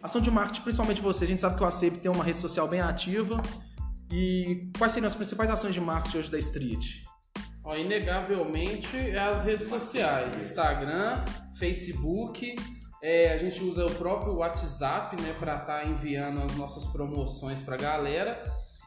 Ação 0.02 0.21
de 0.21 0.31
marketing, 0.31 0.62
principalmente 0.62 1.00
você, 1.00 1.25
a 1.25 1.28
gente 1.28 1.40
sabe 1.40 1.57
que 1.57 1.62
o 1.62 1.66
ACEP 1.66 1.99
tem 1.99 2.11
uma 2.11 2.25
rede 2.25 2.38
social 2.38 2.66
bem 2.69 2.81
ativa, 2.81 3.40
e 4.11 4.71
quais 4.79 4.93
seriam 4.93 5.09
as 5.09 5.15
principais 5.15 5.51
ações 5.51 5.75
de 5.75 5.81
marketing 5.81 6.19
hoje 6.19 6.31
da 6.31 6.39
Street? 6.39 7.05
Ó, 7.65 7.75
inegavelmente 7.75 8.97
é 8.97 9.19
as 9.19 9.43
redes 9.43 9.69
sociais, 9.69 10.37
Instagram, 10.39 11.25
Facebook, 11.59 12.55
é, 13.03 13.33
a 13.33 13.39
gente 13.39 13.63
usa 13.63 13.85
o 13.85 13.95
próprio 13.95 14.37
WhatsApp 14.37 15.21
né, 15.21 15.35
para 15.39 15.57
estar 15.57 15.83
tá 15.83 15.85
enviando 15.85 16.43
as 16.43 16.57
nossas 16.57 16.85
promoções 16.87 17.63
para 17.63 17.75
a 17.75 17.79
galera. 17.79 18.43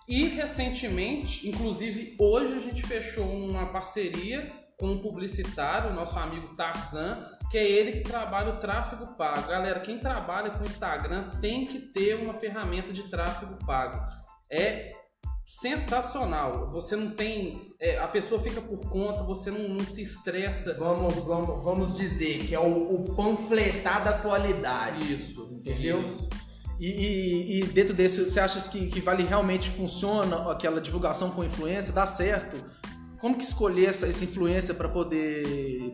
E 0.08 0.26
recentemente, 0.26 1.48
inclusive 1.48 2.16
hoje, 2.20 2.56
a 2.56 2.60
gente 2.60 2.82
fechou 2.82 3.26
uma 3.26 3.68
parceria 3.68 4.52
com 4.78 4.94
um 4.94 5.02
publicitário, 5.02 5.94
nosso 5.94 6.18
amigo 6.18 6.56
Tarzan, 6.56 7.28
que 7.52 7.58
é 7.58 7.70
ele 7.70 7.92
que 7.92 8.10
trabalha 8.10 8.54
o 8.54 8.58
tráfego 8.58 9.08
pago. 9.16 9.48
Galera, 9.48 9.82
quem 9.82 10.00
trabalha 10.00 10.50
com 10.52 10.64
Instagram 10.64 11.30
tem 11.42 11.66
que 11.66 11.80
ter 11.80 12.16
uma 12.16 12.34
ferramenta 12.34 12.92
de 12.92 13.04
tráfego 13.04 13.58
pago. 13.66 14.02
É 14.50 14.99
sensacional. 15.62 16.70
Você 16.72 16.96
não 16.96 17.10
tem. 17.12 17.74
é, 17.79 17.98
a 18.00 18.08
pessoa 18.08 18.39
fica 18.39 18.62
por 18.62 18.77
conta, 18.89 19.24
você 19.24 19.50
não, 19.50 19.68
não 19.70 19.79
se 19.79 20.01
estressa. 20.01 20.75
Vamos, 20.75 21.15
vamos, 21.15 21.63
vamos 21.63 21.98
dizer 21.98 22.46
que 22.46 22.53
é 22.53 22.60
o, 22.60 22.94
o 22.96 23.15
panfletar 23.15 24.03
da 24.03 24.13
qualidade. 24.20 25.12
Isso, 25.12 25.50
Entendeu? 25.60 26.00
Isso. 26.00 26.29
E, 26.79 26.88
e- 26.88 27.60
e 27.60 27.63
dentro 27.65 27.94
desse, 27.94 28.25
você 28.25 28.39
acha 28.39 28.62
que, 28.70 28.88
que 28.88 29.01
vale 29.01 29.24
realmente 29.24 29.70
funciona 29.70 30.50
aquela 30.51 30.79
divulgação 30.79 31.29
com 31.32 31.44
influência? 31.44 31.91
Dá 31.91 32.06
certo? 32.06 32.56
Como 33.20 33.36
que 33.36 33.44
escolher 33.44 33.88
essa, 33.89 34.08
essa 34.08 34.24
influência 34.24 34.74
para 34.74 34.88
poder 34.88 35.94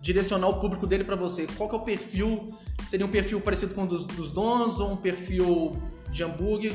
direcionar 0.00 0.46
o 0.48 0.60
público 0.60 0.86
dele 0.86 1.02
para 1.02 1.16
você? 1.16 1.46
Qual 1.56 1.68
que 1.68 1.74
é 1.74 1.78
o 1.78 1.82
perfil? 1.82 2.54
Seria 2.88 3.04
um 3.04 3.10
perfil 3.10 3.40
parecido 3.40 3.74
com 3.74 3.82
o 3.82 3.86
dos, 3.86 4.06
dos 4.06 4.30
donos 4.30 4.78
ou 4.78 4.92
um 4.92 4.96
perfil 4.96 5.72
de 6.12 6.22
hambúrguer? 6.22 6.72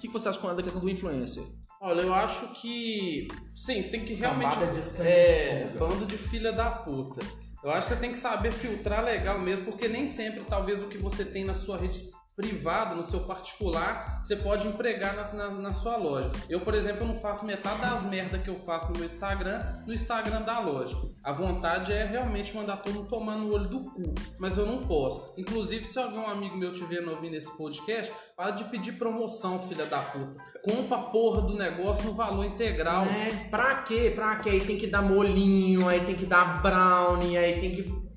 O 0.00 0.02
que, 0.02 0.08
você 0.08 0.30
acha 0.30 0.38
com 0.38 0.48
a 0.48 0.62
questão 0.62 0.80
do 0.80 0.88
influencer? 0.88 1.44
Olha, 1.78 2.00
eu 2.00 2.14
acho 2.14 2.54
que. 2.54 3.28
Sim, 3.54 3.82
você 3.82 3.90
tem 3.90 4.02
que 4.02 4.14
realmente. 4.14 4.54
Cambada 4.54 4.72
de 4.72 4.82
sangue 4.82 5.10
é, 5.10 5.68
suga. 5.68 5.78
bando 5.78 6.06
de 6.06 6.16
filha 6.16 6.52
da 6.52 6.70
puta. 6.70 7.20
Eu 7.62 7.70
acho 7.70 7.86
que 7.86 7.94
você 7.94 8.00
tem 8.00 8.12
que 8.12 8.16
saber 8.16 8.50
filtrar 8.50 9.04
legal 9.04 9.38
mesmo, 9.38 9.66
porque 9.66 9.88
nem 9.88 10.06
sempre, 10.06 10.42
talvez, 10.44 10.82
o 10.82 10.88
que 10.88 10.96
você 10.96 11.22
tem 11.22 11.44
na 11.44 11.52
sua 11.52 11.76
rede 11.76 12.10
privada, 12.36 12.94
no 12.94 13.04
seu 13.04 13.20
particular, 13.20 14.22
você 14.22 14.36
pode 14.36 14.66
empregar 14.66 15.14
na, 15.14 15.32
na, 15.32 15.50
na 15.50 15.72
sua 15.72 15.96
loja. 15.96 16.30
Eu, 16.48 16.60
por 16.60 16.74
exemplo, 16.74 17.06
não 17.06 17.16
faço 17.16 17.44
metade 17.44 17.80
das 17.80 18.02
merdas 18.04 18.42
que 18.42 18.48
eu 18.48 18.60
faço 18.60 18.90
no 18.92 18.98
meu 18.98 19.06
Instagram, 19.06 19.62
no 19.86 19.92
Instagram 19.92 20.42
da 20.42 20.58
loja. 20.58 20.96
A 21.22 21.32
vontade 21.32 21.92
é 21.92 22.04
realmente 22.04 22.54
mandar 22.54 22.78
todo 22.78 22.94
mundo 22.94 23.08
tomar 23.08 23.36
no 23.36 23.52
olho 23.52 23.68
do 23.68 23.84
cu, 23.84 24.14
mas 24.38 24.56
eu 24.56 24.66
não 24.66 24.78
posso. 24.78 25.34
Inclusive, 25.36 25.84
se 25.84 25.98
algum 25.98 26.26
amigo 26.26 26.56
meu 26.56 26.72
estiver 26.72 27.06
ouvindo 27.06 27.34
esse 27.34 27.56
podcast, 27.56 28.12
para 28.36 28.52
de 28.52 28.64
pedir 28.64 28.92
promoção, 28.92 29.58
filha 29.60 29.84
da 29.86 29.98
puta. 29.98 30.42
Compra 30.62 30.96
a 30.96 31.02
porra 31.02 31.42
do 31.42 31.54
negócio 31.54 32.04
no 32.04 32.14
valor 32.14 32.44
integral. 32.44 33.04
É, 33.04 33.48
pra 33.50 33.82
quê? 33.82 34.12
Pra 34.14 34.36
quê? 34.36 34.50
Aí 34.50 34.60
tem 34.60 34.78
que 34.78 34.86
dar 34.86 35.02
molinho, 35.02 35.88
aí 35.88 36.00
tem 36.00 36.14
que 36.14 36.26
dar 36.26 36.62
brownie, 36.62 37.36
aí 37.36 37.60
tem 37.60 37.76
que. 37.76 38.09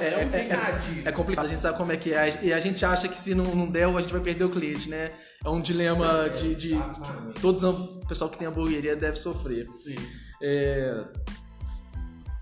É, 0.00 0.04
é, 0.04 0.08
é- 0.22 0.48
é-. 0.52 1.08
É 1.08 1.12
complicado, 1.12 1.44
a 1.44 1.48
gente 1.48 1.60
sabe 1.60 1.76
como 1.76 1.92
é 1.92 1.96
que 1.96 2.12
é. 2.12 2.38
E 2.42 2.52
a 2.52 2.60
gente 2.60 2.84
acha 2.84 3.08
que 3.08 3.18
se 3.18 3.34
não, 3.34 3.44
não 3.54 3.66
der, 3.66 3.88
a 3.88 4.00
gente 4.00 4.12
vai 4.12 4.20
perder 4.22 4.44
o 4.44 4.50
cliente, 4.50 4.88
né? 4.88 5.12
É 5.44 5.48
um 5.48 5.60
dilema 5.60 6.28
de, 6.30 6.54
de- 6.54 6.74
Exatamente. 6.74 7.34
que 7.34 7.40
todos 7.40 7.62
o 7.62 8.00
pessoal 8.08 8.30
que 8.30 8.38
tem 8.38 8.46
hamburgueria 8.46 8.94
deve 8.94 9.16
sofrer. 9.16 9.66
Sim. 9.76 9.96
É, 10.40 11.04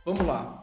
Vamos 0.05 0.27
lá. 0.27 0.57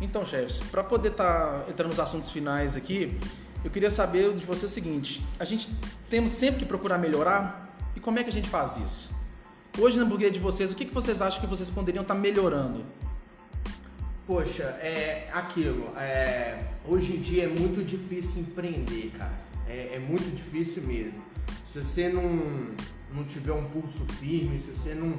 Então, 0.00 0.24
chefes, 0.24 0.60
para 0.60 0.82
poder 0.84 1.10
estar 1.12 1.64
entrando 1.68 1.88
nos 1.90 2.00
assuntos 2.00 2.30
finais 2.30 2.76
aqui, 2.76 3.16
eu 3.64 3.70
queria 3.70 3.90
saber 3.90 4.32
de 4.34 4.44
você 4.44 4.66
o 4.66 4.68
seguinte: 4.68 5.24
a 5.38 5.44
gente 5.44 5.70
temos 6.10 6.30
sempre 6.32 6.60
que 6.60 6.64
procurar 6.66 6.98
melhorar 6.98 7.74
e 7.96 8.00
como 8.00 8.18
é 8.18 8.22
que 8.24 8.28
a 8.30 8.32
gente 8.32 8.48
faz 8.48 8.76
isso? 8.76 9.14
Hoje 9.78 9.98
na 9.98 10.04
hamburgueria 10.04 10.32
de 10.32 10.38
vocês, 10.38 10.70
o 10.70 10.74
que, 10.76 10.84
que 10.84 10.94
vocês 10.94 11.20
acham 11.20 11.40
que 11.40 11.46
vocês 11.46 11.68
poderiam 11.70 12.02
estar 12.02 12.14
melhorando? 12.14 12.84
Poxa, 14.26 14.64
é 14.80 15.28
aquilo. 15.32 15.92
é, 15.98 16.58
hoje 16.86 17.16
em 17.16 17.20
dia 17.20 17.44
é 17.44 17.48
muito 17.48 17.84
difícil 17.84 18.40
empreender, 18.42 19.12
cara. 19.18 19.38
É, 19.68 19.96
é 19.96 19.98
muito 19.98 20.34
difícil 20.34 20.82
mesmo. 20.82 21.22
Se 21.66 21.80
você 21.80 22.08
não, 22.08 22.74
não 23.12 23.24
tiver 23.24 23.52
um 23.52 23.64
pulso 23.64 24.04
firme, 24.18 24.60
se 24.60 24.70
você 24.70 24.94
não, 24.94 25.18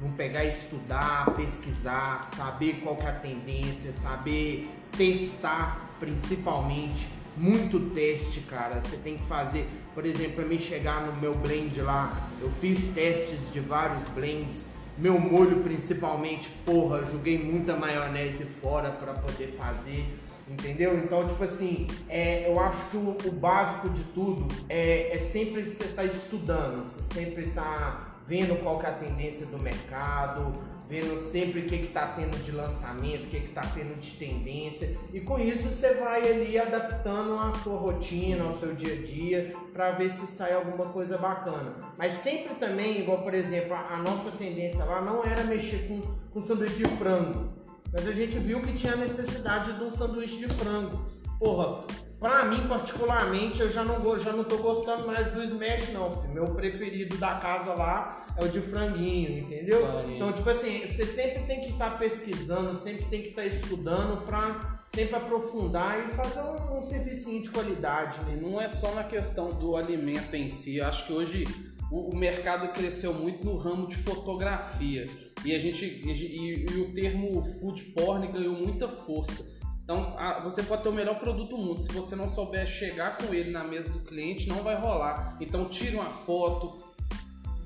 não 0.00 0.12
pegar 0.12 0.44
e 0.44 0.54
estudar, 0.54 1.34
pesquisar, 1.34 2.22
saber 2.22 2.80
qual 2.82 2.96
que 2.96 3.04
é 3.04 3.10
a 3.10 3.12
tendência, 3.12 3.92
saber 3.92 4.70
testar 4.96 5.86
principalmente, 6.00 7.08
muito 7.36 7.78
teste, 7.94 8.40
cara. 8.40 8.80
Você 8.80 8.96
tem 8.96 9.18
que 9.18 9.26
fazer, 9.26 9.68
por 9.94 10.06
exemplo, 10.06 10.36
para 10.36 10.44
mim 10.44 10.58
chegar 10.58 11.06
no 11.06 11.20
meu 11.20 11.34
blend 11.34 11.80
lá, 11.82 12.28
eu 12.40 12.50
fiz 12.60 12.94
testes 12.94 13.52
de 13.52 13.60
vários 13.60 14.08
blends. 14.10 14.75
Meu 14.98 15.18
molho 15.18 15.62
principalmente, 15.62 16.48
porra, 16.64 17.04
joguei 17.04 17.36
muita 17.36 17.76
maionese 17.76 18.44
fora 18.62 18.90
para 18.90 19.12
poder 19.12 19.54
fazer, 19.58 20.06
entendeu? 20.48 20.98
Então, 20.98 21.26
tipo 21.26 21.44
assim, 21.44 21.86
é, 22.08 22.50
eu 22.50 22.58
acho 22.58 22.88
que 22.90 22.96
o, 22.96 23.16
o 23.26 23.30
básico 23.30 23.90
de 23.90 24.02
tudo 24.04 24.48
é, 24.68 25.14
é 25.14 25.18
sempre 25.18 25.64
você 25.64 25.84
estar 25.84 26.04
estudando, 26.04 26.88
você 26.88 27.02
sempre 27.14 27.50
tá 27.50 28.15
vendo 28.26 28.60
qual 28.62 28.78
que 28.78 28.86
é 28.86 28.88
a 28.88 28.94
tendência 28.94 29.46
do 29.46 29.58
mercado, 29.58 30.54
vendo 30.88 31.20
sempre 31.20 31.60
o 31.60 31.66
que 31.66 31.78
que 31.78 31.86
tá 31.88 32.08
tendo 32.08 32.36
de 32.42 32.52
lançamento, 32.52 33.24
o 33.24 33.28
que 33.28 33.40
que 33.40 33.52
tá 33.52 33.62
tendo 33.74 33.98
de 33.98 34.10
tendência, 34.12 34.96
e 35.12 35.20
com 35.20 35.38
isso 35.38 35.68
você 35.68 35.94
vai 35.94 36.22
ali 36.22 36.58
adaptando 36.58 37.38
a 37.38 37.52
sua 37.54 37.78
rotina, 37.78 38.44
ao 38.44 38.52
seu 38.52 38.74
dia 38.74 38.94
a 38.94 39.02
dia, 39.02 39.48
para 39.72 39.92
ver 39.92 40.10
se 40.10 40.26
sai 40.26 40.52
alguma 40.52 40.92
coisa 40.92 41.18
bacana. 41.18 41.74
Mas 41.96 42.12
sempre 42.18 42.54
também, 42.54 43.00
igual 43.00 43.22
por 43.22 43.34
exemplo, 43.34 43.74
a, 43.74 43.94
a 43.94 43.96
nossa 43.98 44.30
tendência 44.32 44.84
lá 44.84 45.00
não 45.00 45.24
era 45.24 45.44
mexer 45.44 45.88
com, 45.88 46.00
com 46.32 46.42
sanduíche 46.42 46.78
de 46.78 46.88
frango, 46.96 47.48
mas 47.92 48.06
a 48.06 48.12
gente 48.12 48.38
viu 48.38 48.60
que 48.60 48.72
tinha 48.72 48.96
necessidade 48.96 49.72
de 49.78 49.84
um 49.84 49.90
sanduíche 49.90 50.38
de 50.38 50.48
frango. 50.54 51.06
Porra, 51.38 51.84
pra 52.18 52.44
mim 52.46 52.66
particularmente, 52.68 53.60
eu 53.60 53.70
já 53.70 53.84
não, 53.84 54.00
go- 54.00 54.18
já 54.18 54.32
não 54.32 54.44
tô 54.44 54.56
gostando 54.58 55.06
mais 55.06 55.30
do 55.32 55.42
smash 55.42 55.92
não, 55.92 56.20
filho. 56.22 56.34
Meu 56.34 56.54
preferido 56.54 57.16
da 57.18 57.36
casa 57.36 57.74
lá 57.74 58.26
é 58.38 58.44
o 58.44 58.48
de 58.48 58.60
franguinho, 58.60 59.38
entendeu? 59.38 59.80
Então, 60.16 60.32
tipo 60.32 60.48
assim, 60.50 60.86
você 60.86 61.06
sempre 61.06 61.42
tem 61.44 61.60
que 61.62 61.70
estar 61.70 61.98
pesquisando, 61.98 62.76
sempre 62.78 63.04
tem 63.06 63.22
que 63.22 63.28
estar 63.30 63.44
estudando 63.46 64.24
pra 64.24 64.78
sempre 64.86 65.16
aprofundar 65.16 65.98
e 66.08 66.12
fazer 66.14 66.40
um, 66.42 66.78
um 66.78 66.82
servicinho 66.82 67.42
de 67.42 67.50
qualidade, 67.50 68.18
né? 68.24 68.38
não 68.40 68.60
é 68.60 68.68
só 68.68 68.94
na 68.94 69.04
questão 69.04 69.48
do 69.50 69.74
alimento 69.76 70.34
em 70.34 70.48
si. 70.48 70.76
Eu 70.76 70.86
acho 70.86 71.06
que 71.06 71.12
hoje 71.12 71.44
o, 71.90 72.14
o 72.14 72.16
mercado 72.16 72.72
cresceu 72.72 73.12
muito 73.12 73.44
no 73.44 73.56
ramo 73.56 73.88
de 73.88 73.96
fotografia. 73.96 75.06
E 75.44 75.54
a 75.54 75.58
gente 75.58 75.84
e, 75.84 76.10
e- 76.12 76.66
e 76.70 76.80
o 76.80 76.92
termo 76.92 77.42
food 77.60 77.82
porn 77.94 78.26
ganhou 78.28 78.54
muita 78.54 78.88
força. 78.88 79.55
Então, 79.86 80.16
a- 80.18 80.40
você 80.40 80.64
pode 80.64 80.82
ter 80.82 80.88
o 80.88 80.92
melhor 80.92 81.16
produto 81.20 81.50
do 81.50 81.56
mundo. 81.56 81.80
Se 81.80 81.92
você 81.92 82.16
não 82.16 82.28
souber 82.28 82.66
chegar 82.66 83.16
com 83.16 83.32
ele 83.32 83.52
na 83.52 83.62
mesa 83.62 83.88
do 83.88 84.00
cliente, 84.00 84.48
não 84.48 84.56
vai 84.64 84.74
rolar. 84.74 85.36
Então, 85.40 85.64
tire 85.66 85.94
uma 85.94 86.10
foto, 86.10 86.84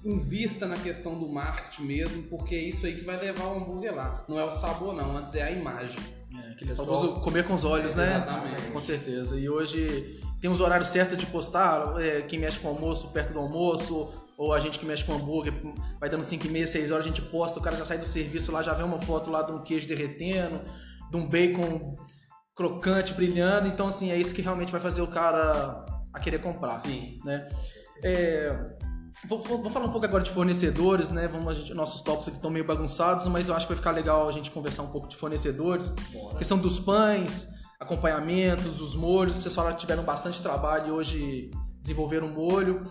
invista 0.05 0.67
na 0.67 0.77
questão 0.77 1.19
do 1.19 1.27
marketing 1.27 1.83
mesmo, 1.85 2.23
porque 2.25 2.55
é 2.55 2.59
isso 2.62 2.85
aí 2.85 2.95
que 2.97 3.05
vai 3.05 3.19
levar 3.19 3.47
o 3.47 3.57
hambúrguer 3.57 3.95
lá. 3.95 4.23
Não 4.29 4.39
é 4.39 4.45
o 4.45 4.50
sabor, 4.53 4.95
não, 4.95 5.17
antes 5.17 5.35
é 5.35 5.43
a 5.43 5.50
imagem. 5.50 5.99
É, 6.47 6.50
aquele 6.53 6.77
Só- 6.77 6.85
famoso 6.85 7.21
comer 7.21 7.47
com 7.47 7.55
os 7.55 7.65
olhos, 7.65 7.95
né? 7.95 8.17
Exatamente. 8.17 8.62
Com 8.71 8.81
certeza. 8.81 9.39
E 9.39 9.49
hoje 9.49 10.21
tem 10.43 10.50
os 10.50 10.61
horários 10.61 10.89
certos 10.89 11.17
de 11.17 11.25
postar, 11.27 11.99
é, 12.03 12.21
quem 12.23 12.39
mexe 12.39 12.59
com 12.61 12.69
almoço 12.69 13.09
perto 13.09 13.33
do 13.33 13.39
almoço, 13.39 14.11
ou 14.37 14.53
a 14.55 14.59
gente 14.61 14.79
que 14.79 14.87
mexe 14.87 15.05
com 15.05 15.15
hambúrguer, 15.15 15.53
vai 15.99 16.09
dando 16.09 16.23
5 16.23 16.47
e 16.47 16.50
meia, 16.50 16.67
6 16.67 16.91
horas, 16.91 17.05
a 17.05 17.09
gente 17.09 17.21
posta, 17.23 17.59
o 17.59 17.62
cara 17.62 17.77
já 17.77 17.85
sai 17.85 17.97
do 17.99 18.07
serviço 18.07 18.50
lá, 18.53 18.62
já 18.62 18.73
vê 18.75 18.83
uma 18.83 18.99
foto 18.99 19.31
lá 19.31 19.43
de 19.43 19.53
um 19.53 19.62
queijo 19.62 19.87
derretendo, 19.87 20.61
de 21.11 21.17
um 21.17 21.26
bacon 21.29 21.97
crocante, 22.55 23.12
brilhando. 23.14 23.69
Então, 23.69 23.87
assim, 23.88 24.11
é 24.11 24.17
isso 24.17 24.35
que 24.35 24.43
realmente 24.43 24.71
vai 24.73 24.81
fazer 24.81 25.02
o 25.02 25.07
cara 25.09 25.85
a 26.12 26.21
querer 26.21 26.40
comprar. 26.40 26.81
Sim. 26.81 27.19
né? 27.25 27.49
É, 28.02 28.76
vou, 29.26 29.40
vou- 29.43 29.71
falar 29.71 29.87
um 29.87 29.90
pouco 29.93 30.07
agora 30.07 30.23
de 30.25 30.31
fornecedores, 30.31 31.11
né? 31.11 31.29
Vamos, 31.29 31.49
a 31.49 31.55
gente- 31.55 31.75
nossos 31.75 32.00
tópicos 32.02 32.29
aqui 32.29 32.37
estão 32.38 32.50
meio 32.50 32.64
bagunçados, 32.64 33.26
mas 33.26 33.49
eu 33.49 33.55
acho 33.55 33.67
que 33.67 33.73
vai 33.73 33.76
ficar 33.76 33.90
legal 33.93 34.29
a 34.29 34.33
gente 34.33 34.50
conversar 34.50 34.83
um 34.83 34.90
pouco 34.90 35.09
de 35.09 35.17
fornecedores. 35.17 35.93
Questão 36.38 36.59
dos 36.59 36.79
pães, 36.81 37.49
acompanhamentos, 37.79 38.81
os 38.81 38.95
molhos. 38.95 39.37
Vocês 39.37 39.55
falaram 39.55 39.75
que 39.76 39.81
tiveram 39.83 40.02
bastante 40.02 40.40
trabalho 40.43 40.88
e 40.88 40.90
hoje 40.90 41.50
desenvolveram 41.81 42.29
um 42.29 42.35
molho, 42.35 42.85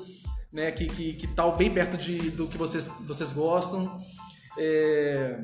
né? 0.52 0.72
Que, 0.72 0.88
que, 0.88 1.14
que 1.14 1.28
tá 1.28 1.50
bem 1.52 1.72
perto 1.74 1.98
de, 1.98 2.32
do 2.32 2.48
que 2.48 2.58
vocês, 2.58 2.88
vocês 3.02 3.32
gostam. 3.32 4.00
É, 4.58 5.40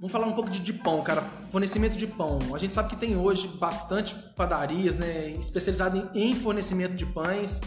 Vamos 0.00 0.12
falar 0.12 0.26
um 0.28 0.32
pouco 0.32 0.48
de, 0.48 0.60
de 0.60 0.72
pão, 0.72 1.02
cara. 1.02 1.22
Fornecimento 1.48 1.96
de 1.96 2.06
pão. 2.06 2.38
A 2.54 2.58
gente 2.58 2.72
sabe 2.72 2.88
que 2.88 2.96
tem 2.96 3.16
hoje 3.16 3.48
bastante 3.48 4.14
padarias, 4.36 4.96
né? 4.96 5.30
Especializadas 5.30 6.04
em, 6.14 6.30
em 6.30 6.36
fornecimento 6.36 6.94
de 6.94 7.04
pães. 7.04 7.60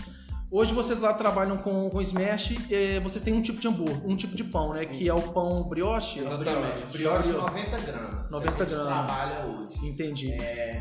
Hoje 0.54 0.74
vocês 0.74 1.00
lá 1.00 1.14
trabalham 1.14 1.58
com, 1.58 1.90
com 1.90 2.02
Smash, 2.02 2.56
eh, 2.70 3.00
vocês 3.00 3.22
têm 3.22 3.34
um 3.34 3.42
tipo 3.42 3.62
de 3.62 3.70
hambúrguer, 3.70 4.06
um 4.06 4.18
tipo 4.18 4.36
de 4.36 4.44
pão, 4.44 4.74
né? 4.74 4.86
Que 4.86 5.08
é 5.08 5.14
o 5.14 5.22
pão 5.22 5.64
brioche. 5.64 6.20
Exatamente. 6.20 6.88
Brioche 6.92 7.30
90 7.30 7.78
gramas. 7.80 8.30
90 8.30 8.52
que 8.52 8.62
a 8.62 8.66
gente 8.66 8.76
gramas. 8.76 9.06
trabalha 9.06 9.46
hoje. 9.46 9.88
Entendi. 9.88 10.36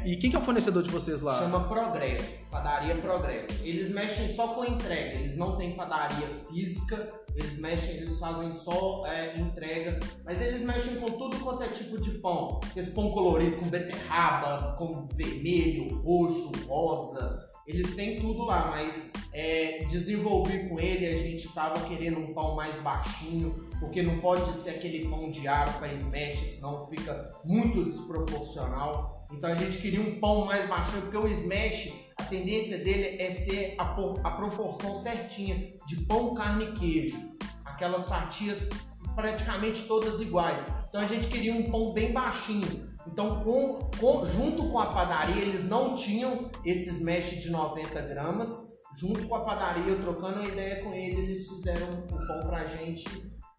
E 0.04 0.16
quem 0.16 0.28
que 0.28 0.34
é 0.34 0.40
o 0.40 0.42
fornecedor 0.42 0.82
de 0.82 0.90
vocês 0.90 1.20
lá? 1.20 1.38
Chama 1.38 1.68
Progresso, 1.68 2.34
padaria 2.50 2.96
Progresso. 2.96 3.64
Eles 3.64 3.94
mexem 3.94 4.34
só 4.34 4.48
com 4.48 4.64
entrega, 4.64 5.20
eles 5.20 5.36
não 5.36 5.56
têm 5.56 5.76
padaria 5.76 6.26
física, 6.50 7.08
eles 7.36 7.56
mexem, 7.60 7.94
eles 7.94 8.18
fazem 8.18 8.52
só 8.52 9.06
é, 9.06 9.38
entrega, 9.38 10.00
mas 10.24 10.40
eles 10.40 10.64
mexem 10.64 10.96
com 10.96 11.10
tudo 11.12 11.38
quanto 11.38 11.62
é 11.62 11.68
tipo 11.68 11.96
de 12.00 12.10
pão. 12.18 12.58
Esse 12.74 12.90
pão 12.90 13.12
colorido 13.12 13.58
com 13.58 13.66
beterraba, 13.66 14.74
com 14.76 15.06
vermelho, 15.14 15.94
roxo, 16.02 16.50
rosa. 16.66 17.49
Eles 17.70 17.94
têm 17.94 18.20
tudo 18.20 18.44
lá, 18.44 18.68
mas 18.68 19.12
é, 19.32 19.84
desenvolvi 19.88 20.68
com 20.68 20.80
ele, 20.80 21.06
a 21.06 21.18
gente 21.18 21.48
tava 21.54 21.80
querendo 21.88 22.18
um 22.18 22.34
pão 22.34 22.56
mais 22.56 22.74
baixinho, 22.82 23.54
porque 23.78 24.02
não 24.02 24.18
pode 24.18 24.58
ser 24.58 24.70
aquele 24.70 25.08
pão 25.08 25.30
de 25.30 25.46
aro 25.46 25.72
para 25.74 25.92
smash, 25.94 26.56
senão 26.56 26.84
fica 26.86 27.32
muito 27.44 27.84
desproporcional. 27.84 29.24
Então 29.32 29.50
a 29.50 29.54
gente 29.54 29.78
queria 29.78 30.00
um 30.00 30.18
pão 30.18 30.44
mais 30.44 30.68
baixinho, 30.68 31.02
porque 31.02 31.16
o 31.16 31.28
smash, 31.28 31.92
a 32.16 32.24
tendência 32.24 32.78
dele 32.78 33.22
é 33.22 33.30
ser 33.30 33.76
a, 33.78 33.84
a 33.84 34.30
proporção 34.32 34.96
certinha 34.96 35.74
de 35.86 35.96
pão, 35.98 36.34
carne 36.34 36.64
e 36.64 36.72
queijo. 36.72 37.16
Aquelas 37.64 38.08
fatias 38.08 38.68
praticamente 39.14 39.86
todas 39.86 40.20
iguais. 40.20 40.62
Então 40.88 41.00
a 41.00 41.06
gente 41.06 41.28
queria 41.28 41.54
um 41.54 41.70
pão 41.70 41.92
bem 41.92 42.12
baixinho. 42.12 42.89
Então, 43.06 43.40
com, 43.40 43.90
com, 43.98 44.26
junto 44.26 44.68
com 44.68 44.78
a 44.78 44.86
padaria, 44.86 45.42
eles 45.42 45.68
não 45.68 45.94
tinham 45.94 46.50
esses 46.64 47.00
mesh 47.00 47.40
de 47.40 47.50
90 47.50 48.00
gramas. 48.02 48.70
Junto 48.98 49.26
com 49.26 49.34
a 49.36 49.44
padaria, 49.44 49.96
trocando 49.96 50.40
uma 50.40 50.48
ideia 50.48 50.82
com 50.82 50.92
eles, 50.92 51.18
eles 51.18 51.48
fizeram 51.48 51.86
o 52.10 52.26
pão 52.26 52.40
pra 52.40 52.64
gente. 52.66 53.04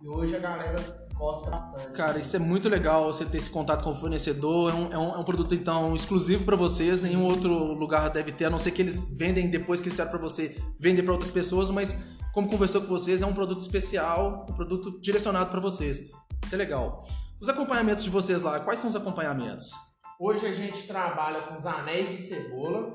E 0.01 0.07
hoje 0.07 0.35
a 0.35 0.39
galera 0.39 0.75
gosta 1.15 1.51
bastante. 1.51 1.91
Cara, 1.91 2.17
isso 2.17 2.35
é 2.35 2.39
muito 2.39 2.67
legal 2.67 3.05
você 3.13 3.23
ter 3.23 3.37
esse 3.37 3.49
contato 3.49 3.83
com 3.83 3.91
o 3.91 3.95
fornecedor. 3.95 4.71
É 4.71 4.73
um, 4.73 4.93
é 4.93 4.97
um, 4.97 5.15
é 5.15 5.17
um 5.17 5.23
produto, 5.23 5.53
então, 5.53 5.95
exclusivo 5.95 6.43
para 6.43 6.55
vocês. 6.55 7.01
Nenhum 7.01 7.25
outro 7.25 7.51
lugar 7.73 8.09
deve 8.09 8.31
ter, 8.31 8.45
a 8.45 8.49
não 8.49 8.59
ser 8.59 8.71
que 8.71 8.81
eles 8.81 9.15
vendem 9.15 9.49
depois 9.49 9.79
que 9.79 9.87
eles 9.87 9.93
fizeram 9.93 10.09
para 10.09 10.19
você, 10.19 10.55
vendem 10.79 11.03
para 11.03 11.13
outras 11.13 11.31
pessoas. 11.31 11.69
Mas, 11.69 11.95
como 12.33 12.49
conversou 12.49 12.81
com 12.81 12.87
vocês, 12.87 13.21
é 13.21 13.25
um 13.25 13.33
produto 13.33 13.59
especial, 13.59 14.45
um 14.49 14.53
produto 14.53 14.99
direcionado 14.99 15.51
para 15.51 15.59
vocês. 15.59 16.09
Isso 16.43 16.55
é 16.55 16.57
legal. 16.57 17.05
Os 17.41 17.49
acompanhamentos 17.49 18.03
de 18.03 18.09
vocês 18.11 18.43
lá, 18.43 18.59
quais 18.59 18.77
são 18.77 18.87
os 18.87 18.95
acompanhamentos? 18.95 19.71
Hoje 20.19 20.45
a 20.45 20.51
gente 20.51 20.85
trabalha 20.85 21.41
com 21.47 21.55
os 21.55 21.65
anéis 21.65 22.09
de 22.09 22.17
cebola 22.27 22.93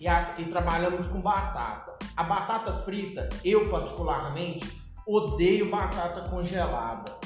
e, 0.00 0.08
a, 0.08 0.34
e 0.38 0.44
trabalhamos 0.46 1.06
com 1.06 1.20
batata. 1.20 1.96
A 2.16 2.24
batata 2.24 2.78
frita, 2.78 3.28
eu 3.44 3.70
particularmente, 3.70 4.82
odeio 5.06 5.70
batata 5.70 6.28
congelada. 6.28 7.16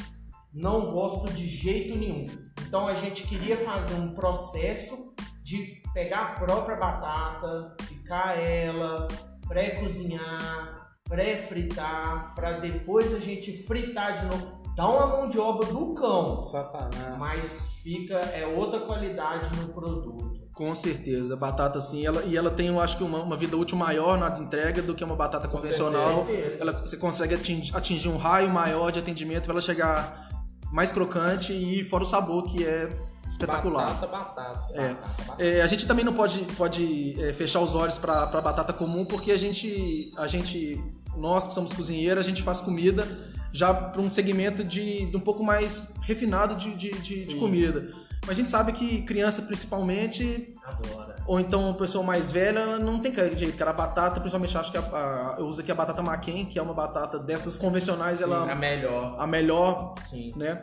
Não 0.53 0.93
gosto 0.93 1.33
de 1.33 1.49
jeito 1.49 1.97
nenhum. 1.97 2.27
Então 2.69 2.87
a 2.87 2.93
gente 2.93 3.27
queria 3.27 3.57
fazer 3.57 3.95
um 3.95 4.13
processo 4.13 5.15
de 5.43 5.81
pegar 5.95 6.21
a 6.21 6.33
própria 6.41 6.77
batata, 6.77 7.75
picar 7.89 8.39
ela, 8.39 9.09
pré-cozinhar, 9.49 10.91
pré-fritar, 11.09 12.35
para 12.35 12.61
depois 12.61 13.15
a 13.15 13.19
gente 13.19 13.63
fritar 13.63 14.21
de 14.21 14.27
novo 14.27 14.60
dá 14.75 14.89
uma 14.89 15.07
mão 15.07 15.29
de 15.29 15.39
obra 15.39 15.67
do 15.67 15.95
cão. 15.95 16.41
Satanás. 16.41 17.19
Mas 17.19 17.71
fica, 17.83 18.15
é 18.15 18.47
outra 18.47 18.81
qualidade 18.81 19.55
no 19.57 19.69
produto. 19.69 20.41
Com 20.55 20.75
certeza, 20.75 21.35
a 21.35 21.37
batata 21.37 21.81
sim, 21.81 22.05
ela, 22.05 22.23
e 22.25 22.37
ela 22.37 22.51
tem, 22.51 22.67
eu 22.67 22.79
acho 22.79 22.99
que 22.99 23.03
uma, 23.03 23.23
uma 23.23 23.37
vida 23.37 23.57
útil 23.57 23.79
maior 23.79 24.19
na 24.19 24.39
entrega 24.39 24.83
do 24.83 24.95
que 24.95 25.03
uma 25.03 25.17
batata 25.17 25.49
Com 25.49 25.57
convencional. 25.57 26.27
Certeza. 26.27 26.57
Ela, 26.61 26.73
você 26.81 26.97
consegue 26.99 27.35
atingir, 27.35 27.75
atingir 27.75 28.09
um 28.09 28.19
raio 28.19 28.51
maior 28.51 28.91
de 28.91 28.99
atendimento 28.99 29.45
para 29.45 29.55
ela 29.55 29.63
chegar 29.63 30.29
mais 30.71 30.93
crocante 30.93 31.53
e 31.53 31.83
fora 31.83 32.03
o 32.03 32.07
sabor 32.07 32.45
que 32.45 32.65
é 32.65 32.91
espetacular. 33.27 33.95
Batata, 33.95 34.07
batata. 34.07 34.73
É. 34.75 34.89
batata, 34.89 35.23
batata. 35.23 35.43
É, 35.43 35.63
a 35.63 35.67
gente 35.67 35.87
também 35.87 36.05
não 36.05 36.13
pode, 36.13 36.41
pode 36.57 37.17
é, 37.23 37.33
fechar 37.33 37.61
os 37.61 37.75
olhos 37.75 37.97
para 37.97 38.27
batata 38.27 38.73
comum 38.73 39.05
porque 39.05 39.33
a 39.33 39.39
gente, 39.39 40.13
a 40.17 40.27
gente, 40.27 40.79
nós 41.17 41.47
que 41.47 41.55
somos 41.55 41.73
cozinheiros, 41.73 42.25
a 42.25 42.29
gente 42.29 42.43
faz 42.43 42.61
comida 42.61 43.07
já 43.53 43.73
para 43.73 44.01
um 44.01 44.11
segmento 44.11 44.63
de, 44.63 45.07
de, 45.07 45.17
um 45.17 45.21
pouco 45.21 45.43
mais 45.43 45.95
refinado 46.03 46.55
de, 46.55 46.75
de, 46.75 46.91
de, 46.91 47.27
de, 47.27 47.37
comida. 47.37 47.91
Mas 48.23 48.31
a 48.31 48.35
gente 48.35 48.49
sabe 48.49 48.73
que 48.73 49.03
criança 49.03 49.43
principalmente. 49.43 50.53
Adora. 50.65 51.17
Ou 51.27 51.41
então 51.41 51.65
uma 51.65 51.75
pessoa 51.75 52.05
mais 52.05 52.31
velha 52.31 52.79
não 52.79 53.01
tem 53.01 53.13
jeito, 53.35 53.57
cara. 53.57 53.71
A 53.71 53.75
batata, 53.75 54.21
principalmente 54.21 54.57
acho 54.57 54.71
que 54.71 54.79
a, 54.79 54.81
a, 54.81 55.37
eu 55.39 55.47
uso 55.47 55.61
aqui 55.61 55.73
a 55.73 55.75
batata 55.75 56.03
Maquin, 56.03 56.45
que 56.45 56.59
é 56.59 56.63
uma 56.63 56.75
batata 56.75 57.19
dessas 57.19 57.57
convencionais, 57.57 58.19
Sim, 58.19 58.25
ela. 58.25 58.51
A 58.51 58.55
melhor. 58.55 59.17
A 59.19 59.27
melhor. 59.27 59.95
Sim. 60.09 60.33
Né? 60.37 60.61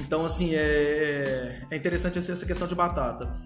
Então, 0.00 0.24
assim, 0.24 0.54
é, 0.54 1.62
é 1.70 1.76
interessante 1.76 2.18
essa 2.18 2.46
questão 2.46 2.66
de 2.66 2.74
batata. 2.74 3.36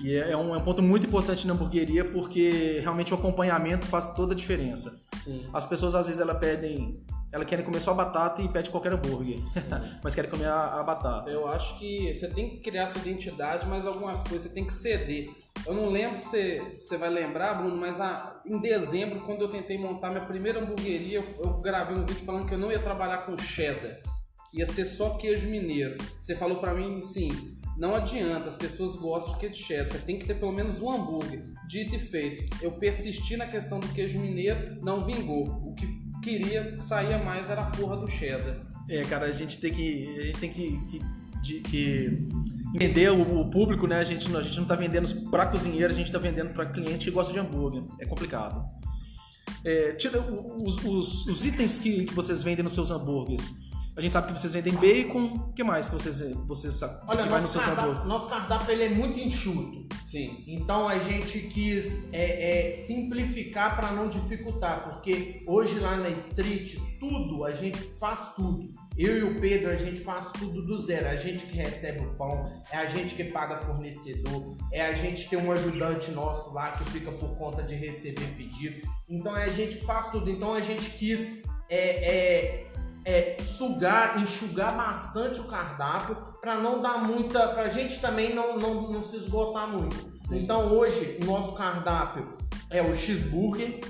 E 0.00 0.14
é, 0.14 0.32
é 0.32 0.36
um, 0.36 0.54
é 0.54 0.58
um, 0.58 0.62
ponto 0.62 0.82
muito 0.82 1.06
importante 1.06 1.46
na 1.46 1.52
hamburgueria 1.52 2.04
porque 2.04 2.80
realmente 2.80 3.12
o 3.12 3.16
acompanhamento 3.16 3.86
faz 3.86 4.08
toda 4.14 4.32
a 4.32 4.36
diferença. 4.36 5.00
Sim. 5.16 5.46
As 5.52 5.66
pessoas 5.66 5.94
às 5.94 6.06
vezes 6.06 6.20
elas 6.20 6.38
pedem 6.38 7.04
ela 7.32 7.46
querem 7.46 7.64
comer 7.64 7.80
só 7.80 7.94
batata 7.94 8.42
e 8.42 8.48
pede 8.48 8.70
qualquer 8.70 8.92
hambúrguer. 8.92 9.38
mas 10.04 10.14
querem 10.14 10.30
comer 10.30 10.48
a, 10.48 10.80
a, 10.80 10.82
batata. 10.82 11.30
Eu 11.30 11.48
acho 11.48 11.78
que 11.78 12.12
você 12.12 12.28
tem 12.28 12.50
que 12.50 12.56
criar 12.58 12.86
sua 12.86 13.00
identidade, 13.00 13.66
mas 13.66 13.86
algumas 13.86 14.20
coisas 14.20 14.42
você 14.42 14.48
tem 14.50 14.66
que 14.66 14.72
ceder. 14.72 15.30
Eu 15.66 15.72
não 15.72 15.88
lembro 15.88 16.18
se 16.18 16.60
você, 16.78 16.98
vai 16.98 17.08
lembrar, 17.08 17.54
Bruno, 17.54 17.74
mas 17.74 18.00
a, 18.00 18.42
em 18.44 18.58
dezembro, 18.60 19.20
quando 19.20 19.42
eu 19.42 19.48
tentei 19.48 19.78
montar 19.78 20.10
minha 20.10 20.26
primeira 20.26 20.60
hamburgueria, 20.60 21.20
eu, 21.20 21.24
eu 21.42 21.54
gravei 21.54 21.96
um 21.96 22.04
vídeo 22.04 22.24
falando 22.24 22.46
que 22.46 22.52
eu 22.52 22.58
não 22.58 22.70
ia 22.70 22.78
trabalhar 22.78 23.18
com 23.18 23.38
cheddar. 23.38 23.98
Ia 24.52 24.66
ser 24.66 24.84
só 24.84 25.10
queijo 25.10 25.48
mineiro. 25.48 25.96
Você 26.20 26.36
falou 26.36 26.58
para 26.58 26.74
mim, 26.74 27.00
sim, 27.00 27.56
não 27.78 27.94
adianta, 27.94 28.50
as 28.50 28.56
pessoas 28.56 28.94
gostam 28.96 29.32
de 29.32 29.40
queijo 29.40 29.54
cheddar, 29.54 29.88
você 29.88 29.98
tem 29.98 30.18
que 30.18 30.26
ter 30.26 30.34
pelo 30.34 30.52
menos 30.52 30.82
um 30.82 30.90
hambúrguer. 30.90 31.42
Dito 31.66 31.96
e 31.96 31.98
feito. 31.98 32.62
Eu 32.62 32.72
persisti 32.72 33.38
na 33.38 33.46
questão 33.46 33.80
do 33.80 33.88
queijo 33.88 34.18
mineiro, 34.18 34.78
não 34.82 35.06
vingou. 35.06 35.46
O 35.64 35.74
que 35.74 35.86
queria 36.22 36.80
sair 36.80 37.22
mais 37.22 37.50
era 37.50 37.62
a 37.62 37.70
porra 37.70 37.96
do 37.96 38.08
cheddar. 38.08 38.56
É, 38.88 39.02
cara, 39.04 39.26
a 39.26 39.32
gente 39.32 39.58
tem 39.58 39.72
que. 39.72 40.16
A 40.18 40.22
gente 40.24 40.38
tem 40.38 40.50
que, 40.50 40.80
que, 41.42 41.60
que 41.60 42.28
entender 42.74 43.10
o, 43.10 43.40
o, 43.40 43.50
público, 43.50 43.86
né? 43.86 43.98
A 43.98 44.04
gente, 44.04 44.34
a 44.34 44.40
gente 44.40 44.58
não 44.58 44.66
tá 44.66 44.74
vendendo 44.76 45.30
para 45.30 45.46
cozinheiro, 45.46 45.92
a 45.92 45.96
gente 45.96 46.10
tá 46.10 46.18
vendendo 46.18 46.50
para 46.50 46.66
cliente 46.66 47.04
que 47.04 47.10
gosta 47.10 47.32
de 47.32 47.38
hambúrguer. 47.38 47.82
É 48.00 48.06
complicado. 48.06 48.64
É, 49.64 49.92
tira 49.92 50.20
os, 50.20 50.84
os, 50.84 51.26
os 51.26 51.44
itens 51.44 51.78
que, 51.78 52.04
que 52.04 52.14
vocês 52.14 52.42
vendem 52.42 52.64
nos 52.64 52.72
seus 52.72 52.90
hambúrgueres 52.90 53.52
a 53.94 54.00
gente 54.00 54.10
sabe 54.10 54.28
que 54.28 54.40
vocês 54.40 54.54
vendem 54.54 54.74
bacon. 54.74 55.24
O 55.24 55.52
que 55.52 55.62
mais 55.62 55.88
que 55.88 55.94
vocês, 55.94 56.20
vocês 56.46 56.80
Olha, 56.82 57.24
que 57.24 57.28
vai 57.28 57.40
no 57.42 57.48
seu 57.48 57.60
cardápio, 57.60 58.06
nosso 58.06 58.28
cardápio 58.28 58.72
ele 58.72 58.84
é 58.84 58.88
muito 58.88 59.18
enxuto. 59.18 59.86
Sim. 60.10 60.44
Então 60.46 60.88
a 60.88 60.98
gente 60.98 61.40
quis 61.40 62.12
é, 62.12 62.70
é, 62.70 62.72
simplificar 62.72 63.76
para 63.76 63.92
não 63.92 64.08
dificultar, 64.08 64.82
porque 64.82 65.42
hoje 65.46 65.78
lá 65.78 65.96
na 65.96 66.08
Street 66.10 66.76
tudo 66.98 67.44
a 67.44 67.52
gente 67.52 67.78
faz 67.98 68.34
tudo. 68.34 68.70
Eu 68.96 69.18
e 69.18 69.22
o 69.24 69.40
Pedro 69.40 69.70
a 69.70 69.76
gente 69.76 70.00
faz 70.00 70.32
tudo 70.32 70.62
do 70.62 70.80
zero. 70.82 71.08
A 71.08 71.16
gente 71.16 71.44
que 71.46 71.56
recebe 71.56 72.00
o 72.00 72.14
pão, 72.14 72.50
é 72.70 72.78
a 72.78 72.86
gente 72.86 73.14
que 73.14 73.24
paga 73.24 73.58
fornecedor, 73.58 74.56
é 74.72 74.80
a 74.86 74.92
gente 74.92 75.24
que 75.24 75.30
tem 75.30 75.38
um 75.38 75.52
ajudante 75.52 76.10
nosso 76.12 76.52
lá 76.52 76.72
que 76.72 76.84
fica 76.90 77.12
por 77.12 77.36
conta 77.36 77.62
de 77.62 77.74
receber 77.74 78.26
pedido. 78.36 78.88
Então 79.06 79.36
é 79.36 79.44
a 79.44 79.48
gente 79.48 79.76
que 79.76 79.84
faz 79.84 80.10
tudo. 80.10 80.30
Então 80.30 80.54
a 80.54 80.60
gente 80.60 80.90
quis 80.92 81.42
é, 81.68 82.66
é 83.04 83.36
sugar, 83.40 84.20
enxugar 84.20 84.76
bastante 84.76 85.40
o 85.40 85.44
cardápio 85.44 86.16
para 86.40 86.56
não 86.56 86.80
dar 86.80 86.98
muita, 86.98 87.48
para 87.48 87.64
a 87.64 87.68
gente 87.68 88.00
também 88.00 88.34
não, 88.34 88.58
não, 88.58 88.90
não 88.90 89.02
se 89.02 89.16
esgotar 89.16 89.68
muito. 89.68 89.94
Sim. 89.94 90.42
Então 90.42 90.72
hoje 90.72 91.18
o 91.22 91.26
nosso 91.26 91.54
cardápio 91.54 92.32
é 92.70 92.82
o 92.82 92.94
cheeseburger, 92.94 93.80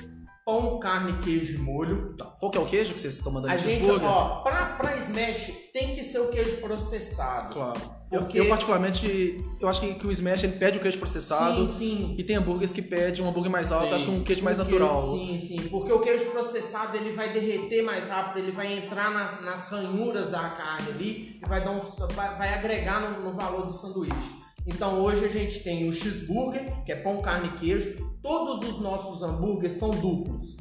pão, 0.45 0.79
carne, 0.79 1.19
queijo 1.21 1.55
e 1.55 1.59
molho. 1.59 2.15
Tá. 2.17 2.25
Qual 2.25 2.51
que 2.51 2.59
é 2.59 2.61
o 2.61 2.67
queijo 2.67 2.95
que 2.95 3.01
vocês 3.01 3.15
estão 3.15 3.33
mandando 3.33 3.53
a 3.53 3.57
gente, 3.57 3.91
ó, 3.91 4.41
pra, 4.43 4.77
pra 4.77 4.97
smash 4.97 5.53
tem 5.73 5.95
que 5.95 6.05
ser 6.05 6.19
o 6.21 6.29
queijo 6.29 6.59
processado. 6.59 7.55
Claro. 7.55 7.81
Porque... 8.11 8.39
Eu, 8.39 8.45
eu, 8.45 8.51
particularmente, 8.51 9.43
eu 9.59 9.67
acho 9.67 9.81
que, 9.81 9.95
que, 9.95 10.07
o 10.07 10.11
Smash 10.11 10.45
ele 10.45 10.53
pede 10.53 10.77
o 10.77 10.83
queijo 10.83 10.99
processado. 10.99 11.67
Sim, 11.67 11.79
sim. 11.79 12.15
E 12.19 12.23
tem 12.23 12.37
hambúrgueres 12.37 12.71
que 12.71 12.83
pede 12.83 13.23
um 13.23 13.29
hambúrguer 13.29 13.51
mais 13.51 13.73
alto, 13.73 13.89
sim. 13.89 13.95
acho 13.95 14.05
que 14.05 14.11
um 14.11 14.23
queijo 14.23 14.45
mais 14.45 14.59
natural. 14.59 15.15
Sim, 15.15 15.39
sim. 15.39 15.69
Porque 15.69 15.91
o 15.91 16.01
queijo 16.01 16.31
processado 16.31 16.95
ele 16.95 17.13
vai 17.13 17.33
derreter 17.33 17.83
mais 17.83 18.07
rápido, 18.09 18.45
ele 18.45 18.53
vai 18.53 18.71
entrar 18.71 19.11
na, 19.11 19.41
nas 19.41 19.71
ranhuras 19.71 20.31
da 20.31 20.51
carne 20.51 20.91
ali 20.91 21.41
e 21.43 21.49
vai, 21.49 21.65
dar 21.65 21.71
um, 21.71 21.81
vai, 22.13 22.37
vai 22.37 22.53
agregar 22.53 23.01
no, 23.01 23.31
no 23.31 23.33
valor 23.33 23.69
do 23.69 23.73
sanduíche. 23.73 24.42
Então 24.67 25.01
hoje 25.01 25.25
a 25.25 25.29
gente 25.29 25.61
tem 25.61 25.89
o 25.89 25.93
cheeseburger, 25.93 26.85
que 26.85 26.93
é 26.93 26.97
pão, 26.97 27.21
carne 27.21 27.49
e 27.49 27.59
queijo. 27.59 27.97
Todos 28.23 28.69
os 28.69 28.81
nossos 28.81 29.23
hambúrgueres 29.23 29.77
são 29.77 29.91
duplos. 29.91 30.57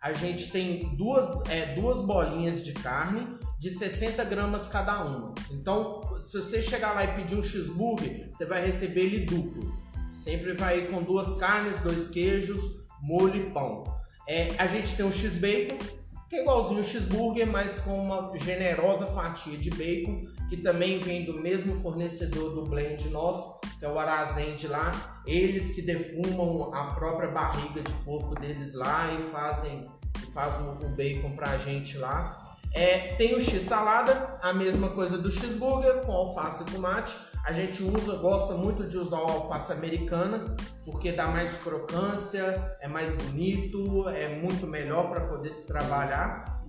A 0.00 0.12
gente 0.12 0.50
tem 0.50 0.94
duas, 0.96 1.48
é, 1.48 1.74
duas 1.74 2.04
bolinhas 2.04 2.64
de 2.64 2.72
carne 2.72 3.38
de 3.58 3.70
60 3.70 4.22
gramas 4.24 4.68
cada 4.68 5.02
uma. 5.04 5.34
Então, 5.50 6.00
se 6.18 6.36
você 6.36 6.60
chegar 6.60 6.92
lá 6.92 7.04
e 7.04 7.14
pedir 7.14 7.36
um 7.36 7.42
cheeseburger, 7.42 8.30
você 8.32 8.44
vai 8.44 8.64
receber 8.64 9.02
ele 9.02 9.24
duplo. 9.24 9.74
Sempre 10.10 10.54
vai 10.54 10.88
com 10.88 11.02
duas 11.02 11.36
carnes, 11.36 11.80
dois 11.80 12.08
queijos, 12.08 12.60
molho 13.02 13.36
e 13.36 13.50
pão. 13.50 13.84
É, 14.28 14.48
a 14.58 14.66
gente 14.66 14.96
tem 14.96 15.04
um 15.04 15.12
x-bacon, 15.12 15.78
que 16.28 16.36
é 16.36 16.42
igualzinho 16.42 16.80
o 16.80 16.84
cheeseburger, 16.84 17.46
mas 17.46 17.78
com 17.80 17.96
uma 17.98 18.36
generosa 18.38 19.06
fatia 19.06 19.56
de 19.56 19.70
bacon, 19.70 20.22
que 20.48 20.56
também 20.56 20.98
vem 20.98 21.24
do 21.24 21.34
mesmo 21.34 21.76
fornecedor 21.80 22.54
do 22.54 22.64
blend 22.64 23.08
nosso, 23.10 23.60
que 23.78 23.84
é 23.84 23.88
o 23.88 23.98
Arazende 23.98 24.66
lá. 24.66 25.22
Eles 25.26 25.72
que 25.74 25.82
defumam 25.82 26.74
a 26.74 26.94
própria 26.94 27.30
barriga 27.30 27.82
de 27.82 27.92
porco 28.04 28.34
deles 28.34 28.74
lá 28.74 29.12
e 29.12 29.22
fazem, 29.24 29.84
fazem 30.32 30.66
o 30.66 30.88
bacon 30.90 31.32
pra 31.36 31.58
gente 31.58 31.98
lá. 31.98 32.56
É, 32.74 33.14
tem 33.14 33.36
o 33.36 33.40
X-salada, 33.40 34.38
a 34.42 34.52
mesma 34.52 34.90
coisa 34.90 35.16
do 35.16 35.30
cheeseburger, 35.30 36.00
com 36.00 36.12
alface 36.12 36.64
e 36.64 36.66
tomate. 36.66 37.14
A 37.46 37.52
gente 37.52 37.82
usa, 37.82 38.16
gosta 38.16 38.54
muito 38.54 38.84
de 38.84 38.96
usar 38.96 39.18
o 39.18 39.30
alface 39.30 39.70
americana, 39.70 40.56
porque 40.82 41.12
dá 41.12 41.26
mais 41.26 41.54
crocância, 41.58 42.74
é 42.80 42.88
mais 42.88 43.14
bonito, 43.16 44.08
é 44.08 44.34
muito 44.40 44.66
melhor 44.66 45.10
para 45.10 45.26
poder 45.26 45.50
se 45.50 45.66
trabalhar. 45.66 46.62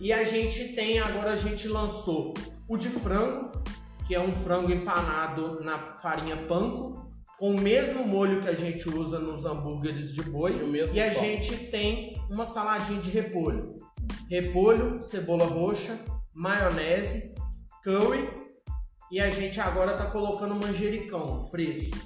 E 0.00 0.10
a 0.10 0.24
gente 0.24 0.72
tem, 0.74 0.98
agora 0.98 1.32
a 1.32 1.36
gente 1.36 1.68
lançou 1.68 2.32
o 2.66 2.78
de 2.78 2.88
frango, 2.88 3.50
que 4.06 4.14
é 4.14 4.20
um 4.20 4.34
frango 4.34 4.72
empanado 4.72 5.62
na 5.62 5.78
farinha 5.96 6.38
panko, 6.48 7.06
com 7.38 7.50
o 7.54 7.60
mesmo 7.60 8.02
molho 8.06 8.40
que 8.42 8.48
a 8.48 8.54
gente 8.54 8.88
usa 8.88 9.18
nos 9.18 9.44
hambúrgueres 9.44 10.14
de 10.14 10.22
boi. 10.22 10.52
E 10.52 10.96
E 10.96 11.00
a 11.02 11.12
pão. 11.12 11.22
gente 11.22 11.54
tem 11.70 12.16
uma 12.30 12.46
saladinha 12.46 13.00
de 13.00 13.10
repolho. 13.10 13.76
Repolho, 14.30 15.02
cebola 15.02 15.44
roxa, 15.44 15.98
maionese, 16.34 17.34
curry 17.84 18.37
e 19.10 19.20
a 19.20 19.30
gente 19.30 19.60
agora 19.60 19.96
tá 19.96 20.06
colocando 20.06 20.54
manjericão 20.54 21.48
fresco. 21.50 21.96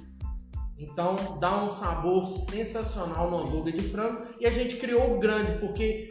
Então 0.77 1.37
dá 1.39 1.63
um 1.63 1.75
sabor 1.75 2.27
sensacional 2.27 3.29
no 3.29 3.37
hambúrguer 3.37 3.73
de 3.73 3.89
frango 3.89 4.23
e 4.39 4.45
a 4.45 4.51
gente 4.51 4.77
criou 4.77 5.15
o 5.15 5.19
grande 5.19 5.59
porque 5.59 6.09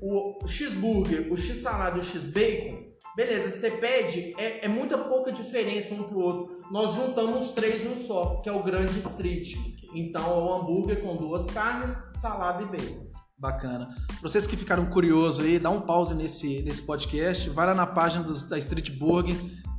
o, 0.00 0.44
o 0.44 0.48
cheeseburger, 0.48 1.32
o 1.32 1.36
x-salada 1.36 1.98
o 1.98 2.02
x-bacon, 2.02 2.88
beleza, 3.14 3.50
você 3.50 3.70
pede, 3.72 4.30
é, 4.38 4.64
é 4.64 4.68
muita 4.68 4.96
pouca 4.98 5.30
diferença 5.30 5.94
um 5.94 6.04
pro 6.04 6.18
outro. 6.18 6.58
Nós 6.70 6.94
juntamos 6.94 7.48
os 7.48 7.50
três 7.52 7.84
num 7.84 8.04
só, 8.06 8.40
que 8.42 8.48
é 8.48 8.52
o 8.52 8.62
grande 8.62 8.98
street. 9.00 9.54
Então 9.94 10.22
é 10.22 10.38
o 10.42 10.54
hambúrguer 10.54 11.02
com 11.02 11.16
duas 11.16 11.46
carnes, 11.50 11.96
salada 12.20 12.62
e 12.62 12.66
bacon. 12.66 13.08
Bacana. 13.38 13.88
Pra 14.06 14.16
vocês 14.28 14.46
que 14.48 14.56
ficaram 14.56 14.86
curiosos 14.86 15.44
aí, 15.44 15.58
dá 15.60 15.70
um 15.70 15.80
pause 15.80 16.14
nesse, 16.14 16.60
nesse 16.62 16.82
podcast, 16.82 17.48
vai 17.50 17.66
lá 17.66 17.74
na 17.74 17.86
página 17.86 18.24
dos- 18.24 18.42
da 18.44 18.58
Street 18.58 18.90
Burger, 18.98 19.36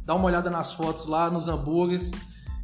dá 0.09 0.15
uma 0.15 0.25
olhada 0.25 0.49
nas 0.49 0.73
fotos 0.73 1.05
lá, 1.05 1.29
nos 1.29 1.47
hambúrgueres, 1.47 2.09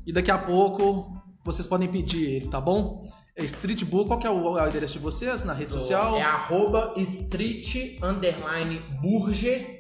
e 0.04 0.12
daqui 0.12 0.32
a 0.32 0.38
pouco 0.38 1.16
vocês 1.44 1.68
podem 1.68 1.88
pedir 1.88 2.28
ele, 2.28 2.48
tá 2.48 2.60
bom? 2.60 3.06
É 3.36 3.44
Street 3.44 3.84
Burger, 3.84 4.08
qual 4.08 4.20
que 4.20 4.26
é 4.26 4.30
o, 4.32 4.54
o 4.54 4.68
endereço 4.68 4.94
de 4.94 5.00
vocês 5.00 5.44
na 5.44 5.54
rede 5.54 5.70
social? 5.70 6.16
É 6.16 6.24
arroba 6.24 6.94
street 6.98 8.00
underline 8.02 8.82
burger.bh. 9.00 9.78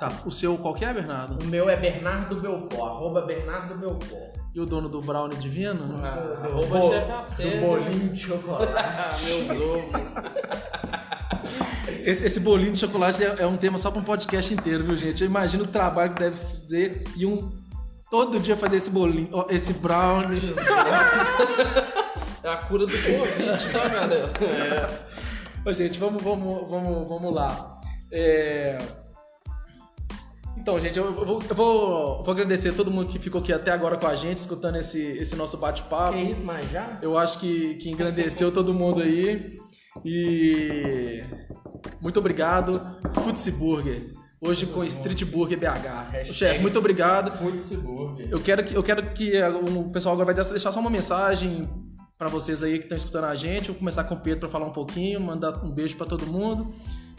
Tá, 0.00 0.10
o 0.24 0.30
seu 0.30 0.56
qual 0.56 0.72
que 0.72 0.86
é, 0.86 0.94
Bernardo? 0.94 1.44
O 1.44 1.48
meu 1.48 1.68
é 1.68 1.76
Bernardo 1.76 2.40
Belfort, 2.40 2.80
arroba 2.80 3.20
Bernardo 3.26 3.74
Belfort. 3.76 4.32
E 4.54 4.60
o 4.60 4.64
dono 4.64 4.88
do 4.88 5.02
Brownie 5.02 5.36
Divino? 5.36 5.96
Ah, 6.02 6.44
arroba 6.44 6.78
bo- 6.78 6.88
chefe 6.92 7.06
do 7.10 7.14
Acéfalo. 7.14 7.60
bolinho 7.60 8.08
de 8.08 8.18
chocolate. 8.18 8.72
Meu 9.48 9.74
ovo. 9.74 9.82
Esse, 12.04 12.26
esse 12.26 12.40
bolinho 12.40 12.72
de 12.72 12.78
chocolate 12.78 13.22
é, 13.22 13.36
é 13.38 13.46
um 13.46 13.56
tema 13.56 13.78
só 13.78 13.90
para 13.90 14.00
um 14.00 14.04
podcast 14.04 14.52
inteiro, 14.52 14.84
viu, 14.84 14.96
gente? 14.96 15.22
Eu 15.22 15.28
imagino 15.28 15.64
o 15.64 15.66
trabalho 15.66 16.14
que 16.14 16.20
deve 16.20 16.36
fazer 16.36 17.04
e 17.16 17.24
um 17.26 17.50
todo 18.10 18.38
dia 18.40 18.56
fazer 18.56 18.76
esse 18.76 18.90
bolinho, 18.90 19.28
esse 19.48 19.72
brownie. 19.74 20.54
É 22.44 22.48
a 22.48 22.56
cura 22.56 22.86
do 22.86 22.92
Covid, 22.92 23.68
tá, 23.72 23.88
galera? 23.88 24.32
É. 24.40 25.68
Ô, 25.68 25.72
gente, 25.72 25.96
vamos, 25.96 26.20
vamos, 26.20 26.68
vamos, 26.68 27.08
vamos 27.08 27.32
lá. 27.32 27.80
É, 28.10 28.78
Então, 30.56 30.78
gente, 30.80 30.98
eu 30.98 31.06
eu 31.06 31.24
vou, 31.24 31.42
eu 31.48 31.54
vou, 31.54 32.24
vou 32.24 32.32
agradecer 32.32 32.70
a 32.70 32.72
todo 32.72 32.90
mundo 32.90 33.08
que 33.08 33.18
ficou 33.20 33.40
aqui 33.40 33.52
até 33.52 33.70
agora 33.70 33.96
com 33.96 34.08
a 34.08 34.16
gente, 34.16 34.38
escutando 34.38 34.76
esse, 34.76 35.00
esse 35.00 35.36
nosso 35.36 35.56
bate-papo. 35.56 36.18
Que 36.18 36.32
isso, 36.32 36.40
mas 36.44 36.68
já? 36.68 36.98
Eu 37.00 37.16
acho 37.16 37.38
que, 37.38 37.74
que 37.76 37.88
engrandeceu 37.88 38.50
todo 38.50 38.74
mundo 38.74 39.02
aí. 39.02 39.56
E 40.04 41.22
muito 42.02 42.18
obrigado, 42.18 42.82
Futsi 43.12 43.52
Burger. 43.52 44.12
Hoje 44.40 44.66
com 44.66 44.82
Street 44.82 45.24
Burger 45.24 45.56
BH. 45.56 46.32
Chefe, 46.32 46.60
muito 46.60 46.76
obrigado. 46.76 47.30
Futsi 47.38 47.76
Burger. 47.76 48.28
Eu 48.28 48.40
quero 48.40 48.64
que, 48.64 48.74
eu 48.74 48.82
quero 48.82 49.14
que 49.14 49.36
eh, 49.36 49.48
o 49.48 49.88
pessoal 49.90 50.16
agora 50.16 50.34
vai 50.34 50.44
deixar 50.50 50.72
só 50.72 50.80
uma 50.80 50.90
mensagem 50.90 51.68
para 52.18 52.28
vocês 52.28 52.60
aí 52.60 52.78
que 52.78 52.86
estão 52.86 52.96
escutando 52.96 53.26
a 53.26 53.36
gente. 53.36 53.68
Vou 53.68 53.76
começar 53.76 54.02
com 54.02 54.16
o 54.16 54.20
Pedro 54.20 54.40
para 54.40 54.48
falar 54.48 54.66
um 54.66 54.72
pouquinho, 54.72 55.20
mandar 55.20 55.64
um 55.64 55.70
beijo 55.70 55.96
para 55.96 56.06
todo 56.08 56.26
mundo 56.26 56.74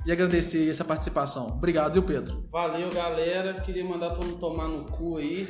e 0.05 0.11
agradecer 0.11 0.69
essa 0.69 0.83
participação. 0.83 1.47
Obrigado, 1.47 1.93
viu, 1.93 2.03
Pedro? 2.03 2.45
Valeu, 2.51 2.89
galera. 2.89 3.53
Queria 3.61 3.85
mandar 3.85 4.09
todo 4.09 4.25
mundo 4.25 4.39
tomar 4.39 4.67
no 4.67 4.83
cu 4.83 5.15
aí. 5.15 5.47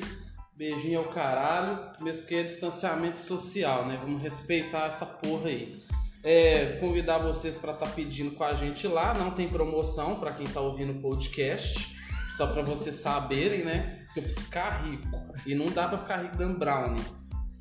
Beijinho 0.56 1.00
ao 1.00 1.06
caralho. 1.06 1.92
Mesmo 2.02 2.22
porque 2.22 2.36
é 2.36 2.44
distanciamento 2.44 3.18
social, 3.18 3.88
né? 3.88 4.00
Vamos 4.00 4.22
respeitar 4.22 4.86
essa 4.86 5.08
porra 5.08 5.50
aí. 5.50 5.83
É, 6.24 6.78
convidar 6.80 7.18
vocês 7.18 7.58
para 7.58 7.74
estar 7.74 7.88
pedindo 7.88 8.32
com 8.32 8.44
a 8.44 8.54
gente 8.54 8.88
lá. 8.88 9.14
Não 9.14 9.32
tem 9.32 9.50
promoção 9.50 10.16
para 10.16 10.32
quem 10.32 10.48
tá 10.48 10.62
ouvindo 10.62 10.94
o 10.94 11.02
podcast. 11.02 11.98
Só 12.38 12.48
para 12.48 12.62
vocês 12.62 12.96
saberem, 12.96 13.66
né? 13.66 14.06
Que 14.14 14.20
eu 14.20 14.24
preciso 14.24 14.46
ficar 14.46 14.86
rico. 14.86 15.10
E 15.46 15.54
não 15.54 15.66
dá 15.66 15.88
para 15.88 15.98
ficar 15.98 16.18
rico 16.24 16.38
dando 16.38 16.58
brownie. 16.58 17.04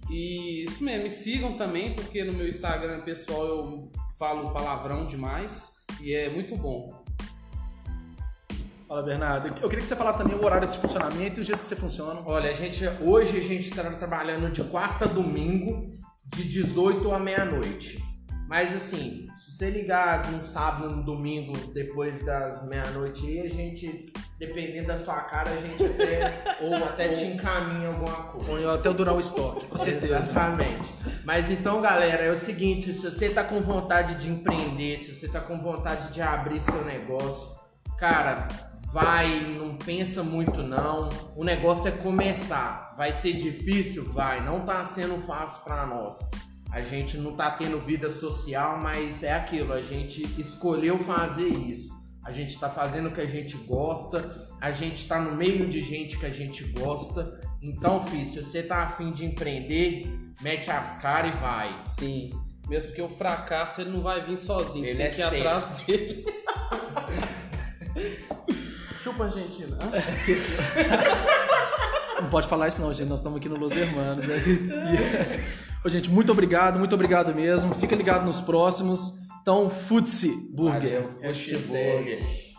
E 0.09 0.65
isso 0.65 0.85
mesmo, 0.85 1.05
me 1.05 1.11
sigam 1.11 1.57
também, 1.57 1.95
porque 1.95 2.23
no 2.23 2.33
meu 2.33 2.47
Instagram 2.47 3.01
pessoal 3.01 3.47
eu 3.47 3.93
falo 4.19 4.53
palavrão 4.53 5.07
demais. 5.07 5.73
E 6.01 6.15
é 6.15 6.31
muito 6.31 6.57
bom. 6.57 7.03
Fala, 8.87 9.03
Bernardo. 9.03 9.49
Eu 9.49 9.69
queria 9.69 9.81
que 9.81 9.87
você 9.87 9.97
falasse 9.97 10.19
também 10.19 10.37
o 10.37 10.45
horário 10.45 10.69
de 10.69 10.79
funcionamento 10.79 11.39
e 11.39 11.41
os 11.41 11.47
dias 11.47 11.61
que 11.61 11.67
você 11.67 11.75
funciona. 11.75 12.21
Olha, 12.25 12.51
a 12.51 12.55
gente, 12.55 12.85
hoje 13.01 13.39
a 13.39 13.41
gente 13.41 13.71
está 13.71 13.83
trabalhando 13.91 14.53
de 14.53 14.63
quarta 14.65 15.07
a 15.07 15.09
domingo, 15.09 15.91
de 16.27 16.45
18 16.45 17.11
à 17.13 17.19
meia-noite. 17.19 18.12
Mas 18.53 18.77
assim, 18.77 19.29
se 19.39 19.53
você 19.53 19.71
ligar 19.71 20.31
num 20.31 20.43
sábado, 20.43 20.95
num 20.95 21.03
domingo, 21.03 21.57
depois 21.73 22.23
das 22.23 22.63
meia-noite 22.69 23.27
aí, 23.27 23.47
a 23.47 23.49
gente, 23.49 24.13
dependendo 24.39 24.89
da 24.89 24.99
sua 24.99 25.23
cara, 25.23 25.53
a 25.53 25.57
gente 25.57 25.83
até, 25.83 26.59
ou 26.61 26.75
até 26.85 27.09
te 27.15 27.25
encaminha 27.25 27.89
alguma 27.89 28.25
coisa. 28.25 28.69
Ou 28.69 28.75
até 28.75 28.93
durar 28.93 29.15
o 29.15 29.21
estoque, 29.21 29.67
com 29.69 29.79
certeza. 29.79 30.19
Exatamente. 30.19 30.83
Mas 31.25 31.51
então, 31.51 31.81
galera, 31.81 32.25
é 32.25 32.31
o 32.31 32.39
seguinte, 32.39 32.93
se 32.93 33.11
você 33.11 33.31
tá 33.31 33.43
com 33.43 33.63
vontade 33.63 34.17
de 34.17 34.29
empreender, 34.29 34.99
se 34.99 35.15
você 35.15 35.29
tá 35.29 35.41
com 35.41 35.59
vontade 35.59 36.13
de 36.13 36.21
abrir 36.21 36.61
seu 36.61 36.85
negócio, 36.85 37.57
cara, 37.99 38.49
vai, 38.93 39.57
não 39.59 39.79
pensa 39.79 40.23
muito 40.23 40.63
não. 40.63 41.09
O 41.35 41.43
negócio 41.43 41.89
é 41.89 41.91
começar. 41.91 42.95
Vai 42.99 43.15
ser 43.15 43.33
difícil? 43.33 44.13
Vai. 44.13 44.45
Não 44.45 44.67
tá 44.67 44.85
sendo 44.85 45.27
fácil 45.27 45.65
para 45.65 45.87
nós. 45.87 46.19
A 46.73 46.81
gente 46.81 47.19
não 47.19 47.35
tá 47.35 47.51
tendo 47.51 47.79
vida 47.81 48.11
social, 48.11 48.81
mas 48.81 49.23
é 49.23 49.35
aquilo, 49.35 49.75
a 49.75 49.83
gente 49.83 50.23
escolheu 50.41 50.99
fazer 51.01 51.49
isso. 51.49 51.93
A 52.25 52.33
gente 52.33 52.59
tá 52.59 52.71
fazendo 52.71 53.11
o 53.11 53.13
que 53.13 53.21
a 53.21 53.27
gente 53.27 53.59
gosta, 53.59 54.49
a 54.59 54.73
gente 54.73 55.07
tá 55.07 55.21
no 55.21 55.37
meio 55.37 55.69
de 55.69 55.83
gente 55.83 56.19
que 56.19 56.25
a 56.25 56.31
gente 56.31 56.65
gosta. 56.73 57.39
Então, 57.61 58.03
filho, 58.07 58.27
se 58.27 58.43
você 58.43 58.63
tá 58.63 58.85
afim 58.85 59.13
de 59.13 59.27
empreender, 59.27 60.11
mete 60.41 60.71
as 60.71 60.99
caras 61.03 61.35
e 61.35 61.39
vai. 61.39 61.79
Sim. 61.99 62.31
Mesmo 62.69 62.89
porque 62.89 63.03
o 63.03 63.09
fracasso 63.09 63.83
ele 63.83 63.91
não 63.91 64.01
vai 64.01 64.25
vir 64.25 64.39
sozinho. 64.39 64.87
Ele 64.87 64.97
você 64.97 65.03
é 65.03 65.09
tem 65.09 65.15
que 65.15 65.21
ir 65.21 65.47
atrás 65.47 65.81
dele. 65.81 66.25
Chupa 69.03 69.25
Argentina. 69.25 69.77
Não 72.23 72.31
pode 72.31 72.47
falar 72.47 72.69
isso 72.69 72.81
não, 72.81 72.95
gente. 72.95 73.09
Nós 73.09 73.19
estamos 73.19 73.39
aqui 73.39 73.49
no 73.49 73.57
Los 73.57 73.77
Hermanos. 73.77 74.29
né? 74.29 74.37
Ô, 75.85 75.89
gente, 75.89 76.09
muito 76.11 76.31
obrigado, 76.31 76.79
muito 76.79 76.95
obrigado 76.95 77.35
mesmo. 77.35 77.75
Fica 77.75 77.97
ligado 77.97 78.25
nos 78.25 78.41
próximos. 78.41 79.15
Então, 79.41 79.69
Futsi 79.69 80.29
Burger. 80.53 81.03
Valeu, 81.03 81.35
Futebol. 81.35 82.52